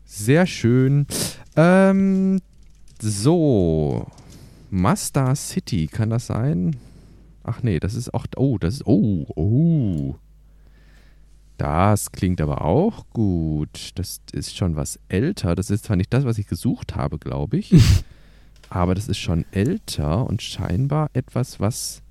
[0.05, 1.07] Sehr schön.
[1.57, 2.41] Ähm,
[3.01, 4.07] so,
[4.75, 6.75] Mazda City, kann das sein?
[7.45, 8.27] Ach nee, das ist auch.
[8.37, 8.87] Oh, das ist.
[8.87, 10.17] Oh, oh.
[11.59, 13.93] Das klingt aber auch gut.
[13.95, 15.55] Das ist schon was älter.
[15.55, 17.73] Das ist zwar nicht das, was ich gesucht habe, glaube ich.
[18.69, 22.03] aber das ist schon älter und scheinbar etwas, was.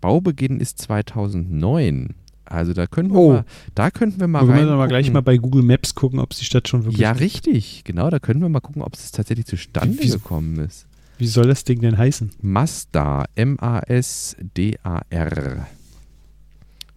[0.00, 2.16] Baubeginn ist 2009.
[2.50, 3.32] Also da könnten wir oh.
[3.32, 3.44] mal,
[3.74, 4.46] da könnten wir mal.
[4.46, 7.00] Wir können mal gleich mal bei Google Maps gucken, ob die Stadt schon wirklich.
[7.00, 7.84] Ja, richtig.
[7.84, 10.18] Genau, da können wir mal gucken, ob es tatsächlich zustande Wieso?
[10.18, 10.86] gekommen ist.
[11.18, 12.30] Wie soll das Ding denn heißen?
[12.40, 13.26] Masdar.
[13.34, 14.36] M-A-S-D-A-R.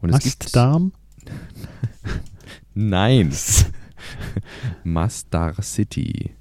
[0.01, 0.93] Mastdarm?
[2.73, 3.33] Nein.
[4.83, 6.31] Masdar City.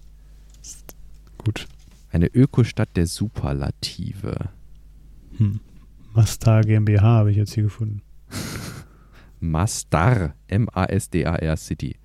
[1.38, 1.66] Gut.
[2.12, 4.50] Eine Ökostadt der Superlative.
[5.38, 5.60] Hm.
[6.12, 8.02] Mastar GmbH habe ich jetzt hier gefunden.
[9.40, 10.34] Masdar.
[10.48, 11.96] M-A-S-D-A-R City.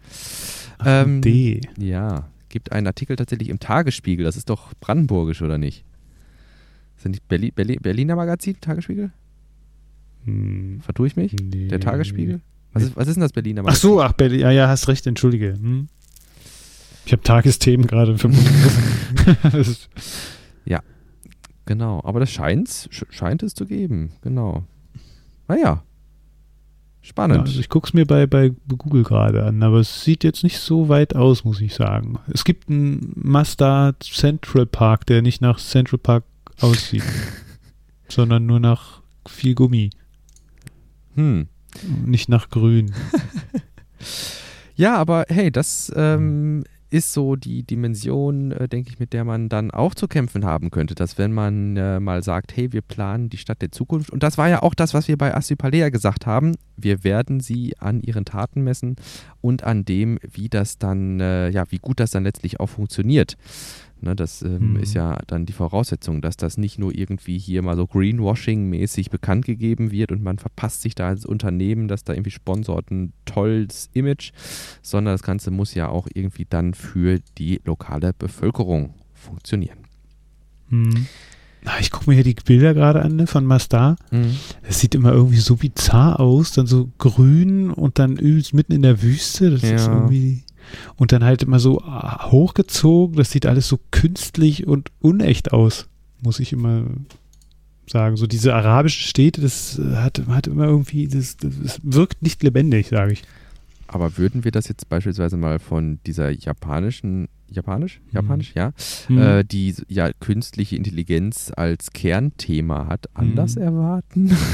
[0.77, 1.61] Ach, ähm, D.
[1.77, 2.29] Ja.
[2.49, 4.23] Gibt einen Artikel tatsächlich im Tagesspiegel.
[4.23, 5.83] Das ist doch brandenburgisch, oder nicht?
[6.97, 9.11] Sind die Berli Berli Berliner Magazin, Tagesspiegel?
[10.25, 10.79] Hm.
[10.81, 11.33] Vertue ich mich?
[11.33, 11.67] Nee.
[11.67, 12.41] Der Tagesspiegel?
[12.73, 13.77] Was ist, was ist denn das Berliner Magazin?
[13.77, 14.39] Ach so, ach, Berlin.
[14.39, 15.53] Ja, ja, hast recht, entschuldige.
[15.53, 15.87] Hm.
[17.05, 18.45] Ich habe Tagesthemen gerade verbunden.
[20.65, 20.81] ja,
[21.65, 22.01] genau.
[22.03, 24.13] Aber das scheint's, scheint es zu geben.
[24.21, 24.65] Genau.
[25.47, 25.83] Naja.
[27.05, 27.37] Spannend.
[27.37, 30.43] Ja, also ich gucke es mir bei, bei Google gerade an, aber es sieht jetzt
[30.43, 32.17] nicht so weit aus, muss ich sagen.
[32.33, 36.23] Es gibt einen Mazda Central Park, der nicht nach Central Park
[36.61, 37.03] aussieht,
[38.09, 39.91] sondern nur nach viel Gummi.
[41.13, 41.47] Hm.
[42.03, 42.91] Nicht nach Grün.
[44.75, 46.63] ja, aber hey, das ähm,
[46.95, 50.71] ist so die Dimension, äh, denke ich, mit der man dann auch zu kämpfen haben
[50.71, 54.23] könnte, dass wenn man äh, mal sagt, hey, wir planen die Stadt der Zukunft, und
[54.23, 58.01] das war ja auch das, was wir bei Assypalea gesagt haben, wir werden sie an
[58.01, 58.95] ihren Taten messen
[59.41, 63.35] und an dem, wie das dann, äh, ja, wie gut das dann letztlich auch funktioniert.
[64.01, 64.75] Ne, das ähm, mhm.
[64.77, 69.45] ist ja dann die Voraussetzung, dass das nicht nur irgendwie hier mal so Greenwashing-mäßig bekannt
[69.45, 73.89] gegeben wird und man verpasst sich da als Unternehmen, das da irgendwie sponsort ein tolles
[73.93, 74.31] Image,
[74.81, 79.79] sondern das Ganze muss ja auch irgendwie dann für die lokale Bevölkerung funktionieren.
[80.69, 81.07] Mhm.
[81.79, 83.95] Ich gucke mir hier die Bilder gerade an ne, von Mastar.
[84.11, 84.35] Mhm.
[84.61, 89.01] Es sieht immer irgendwie so bizarr aus, dann so grün und dann mitten in der
[89.01, 89.49] Wüste.
[89.49, 89.75] Das ja.
[89.75, 90.43] ist irgendwie
[90.95, 93.17] und dann halt immer so ah, hochgezogen.
[93.17, 95.87] Das sieht alles so künstlich und unecht aus,
[96.21, 96.83] muss ich immer
[97.87, 98.17] sagen.
[98.17, 103.13] So diese arabischen Städte, das hat, hat immer irgendwie, das, das wirkt nicht lebendig, sage
[103.13, 103.23] ich.
[103.87, 107.99] Aber würden wir das jetzt beispielsweise mal von dieser japanischen Japanisch?
[107.99, 108.15] Mhm.
[108.15, 108.59] Japanisch, mhm.
[108.59, 108.73] ja.
[109.09, 109.17] Mhm.
[109.21, 113.61] Äh, die ja künstliche Intelligenz als Kernthema hat, anders mhm.
[113.61, 114.37] erwarten.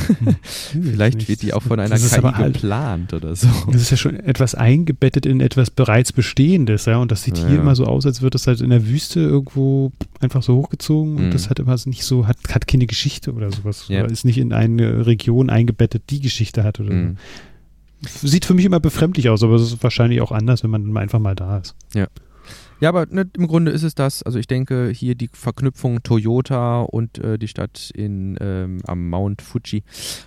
[0.73, 0.83] Mhm.
[0.83, 3.47] Vielleicht wird die auch von einer KI halt, geplant oder so.
[3.71, 6.97] Das ist ja schon etwas eingebettet in etwas bereits Bestehendes, ja.
[6.97, 7.47] Und das sieht ja.
[7.47, 11.17] hier immer so aus, als würde das halt in der Wüste irgendwo einfach so hochgezogen
[11.17, 11.49] und das mhm.
[11.49, 13.85] hat immer nicht so, hat, hat keine Geschichte oder sowas.
[13.89, 14.03] Ja.
[14.03, 17.15] Oder ist nicht in eine Region eingebettet, die Geschichte hat oder so.
[18.01, 21.19] Sieht für mich immer befremdlich aus, aber es ist wahrscheinlich auch anders, wenn man einfach
[21.19, 21.75] mal da ist.
[21.93, 22.07] Ja.
[22.81, 24.23] Ja, aber ne, im Grunde ist es das.
[24.23, 29.43] Also ich denke, hier die Verknüpfung Toyota und äh, die Stadt in, ähm, am Mount
[29.43, 29.83] Fuji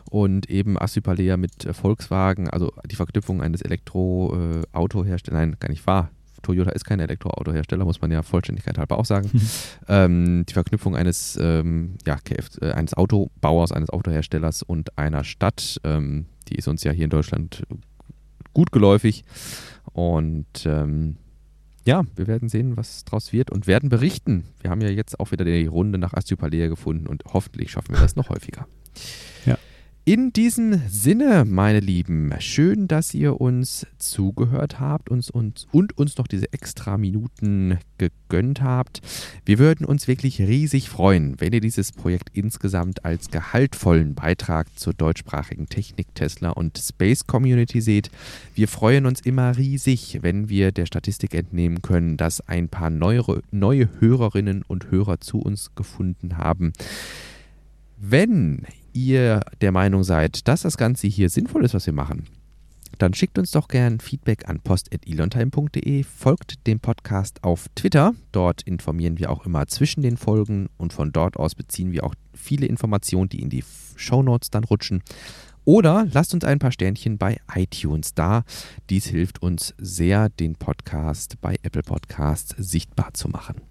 [0.09, 5.85] und eben Assypalea mit äh, Volkswagen, also die Verknüpfung eines Elektroautoherstellers, äh, nein, gar nicht
[5.89, 6.11] wahr.
[6.43, 9.31] Toyota ist kein Elektroautohersteller, muss man ja Vollständigkeit halber auch sagen.
[9.33, 9.41] Mhm.
[9.87, 15.79] Ähm, die Verknüpfung eines, ähm, ja, KF, äh, eines Autobauers, eines Autoherstellers und einer Stadt,
[15.85, 17.64] ähm, die ist uns ja hier in Deutschland
[18.52, 19.24] gut geläufig.
[19.92, 21.16] Und ähm,
[21.84, 24.44] ja, wir werden sehen, was draus wird und werden berichten.
[24.61, 28.00] Wir haben ja jetzt auch wieder die Runde nach Astypalea gefunden und hoffentlich schaffen wir
[28.00, 28.66] das noch häufiger.
[29.44, 29.59] Ja.
[30.07, 36.18] In diesem Sinne, meine Lieben, schön, dass ihr uns zugehört habt uns, uns, und uns
[36.18, 39.00] noch diese extra Minuten gegönnt habt.
[39.46, 44.92] Wir würden uns wirklich riesig freuen, wenn ihr dieses Projekt insgesamt als gehaltvollen Beitrag zur
[44.92, 48.11] deutschsprachigen Technik, Tesla und Space Community seht.
[48.55, 53.40] Wir freuen uns immer riesig, wenn wir der Statistik entnehmen können, dass ein paar neue,
[53.52, 56.74] neue Hörerinnen und Hörer zu uns gefunden haben.
[57.96, 62.26] Wenn ihr der Meinung seid, dass das Ganze hier sinnvoll ist, was wir machen,
[62.99, 69.18] dann schickt uns doch gern Feedback an post.elontime.de, folgt dem Podcast auf Twitter, dort informieren
[69.18, 73.28] wir auch immer zwischen den Folgen und von dort aus beziehen wir auch viele Informationen,
[73.28, 73.64] die in die
[73.97, 75.03] Shownotes dann rutschen.
[75.64, 78.45] Oder lasst uns ein paar Sternchen bei iTunes da.
[78.90, 83.62] Dies hilft uns sehr, den Podcast bei Apple Podcasts sichtbar zu machen.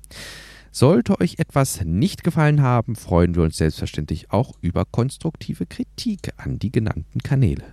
[0.75, 6.57] Sollte euch etwas nicht gefallen haben, freuen wir uns selbstverständlich auch über konstruktive Kritik an
[6.57, 7.63] die genannten Kanäle.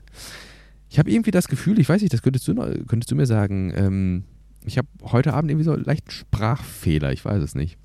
[0.91, 3.73] Ich habe irgendwie das Gefühl, ich weiß nicht, das könntest du, könntest du mir sagen,
[3.75, 4.25] ähm,
[4.67, 7.79] ich habe heute Abend irgendwie so einen leichten Sprachfehler, ich weiß es nicht.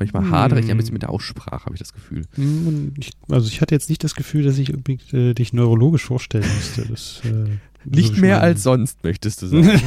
[0.00, 2.24] Manchmal hadere ich ein bisschen mit der Aussprache, habe ich das Gefühl.
[3.28, 6.86] Also ich hatte jetzt nicht das Gefühl, dass ich irgendwie äh, dich neurologisch vorstellen müsste.
[6.86, 9.68] Das, äh, nicht mehr als sonst, möchtest du sagen.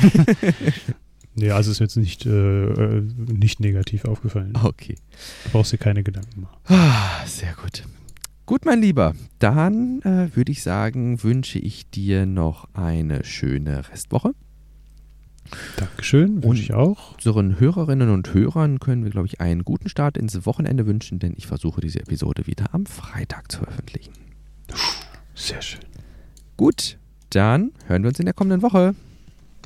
[1.35, 4.53] Nee, also ist jetzt nicht, äh, nicht negativ aufgefallen.
[4.63, 4.95] Okay.
[5.43, 6.57] Du brauchst dir keine Gedanken machen.
[6.65, 7.83] Ah, sehr gut.
[8.45, 14.33] Gut, mein Lieber, dann äh, würde ich sagen, wünsche ich dir noch eine schöne Restwoche.
[15.77, 17.15] Dankeschön, wünsche ich auch.
[17.15, 21.33] Unseren Hörerinnen und Hörern können wir, glaube ich, einen guten Start ins Wochenende wünschen, denn
[21.35, 24.13] ich versuche diese Episode wieder am Freitag zu veröffentlichen.
[25.35, 25.81] Sehr schön.
[26.55, 26.97] Gut,
[27.31, 28.95] dann hören wir uns in der kommenden Woche.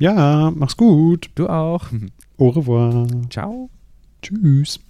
[0.00, 1.30] Ja, mach's gut.
[1.34, 1.86] Du auch.
[2.38, 3.06] Au revoir.
[3.28, 3.68] Ciao.
[4.22, 4.80] Tschüss.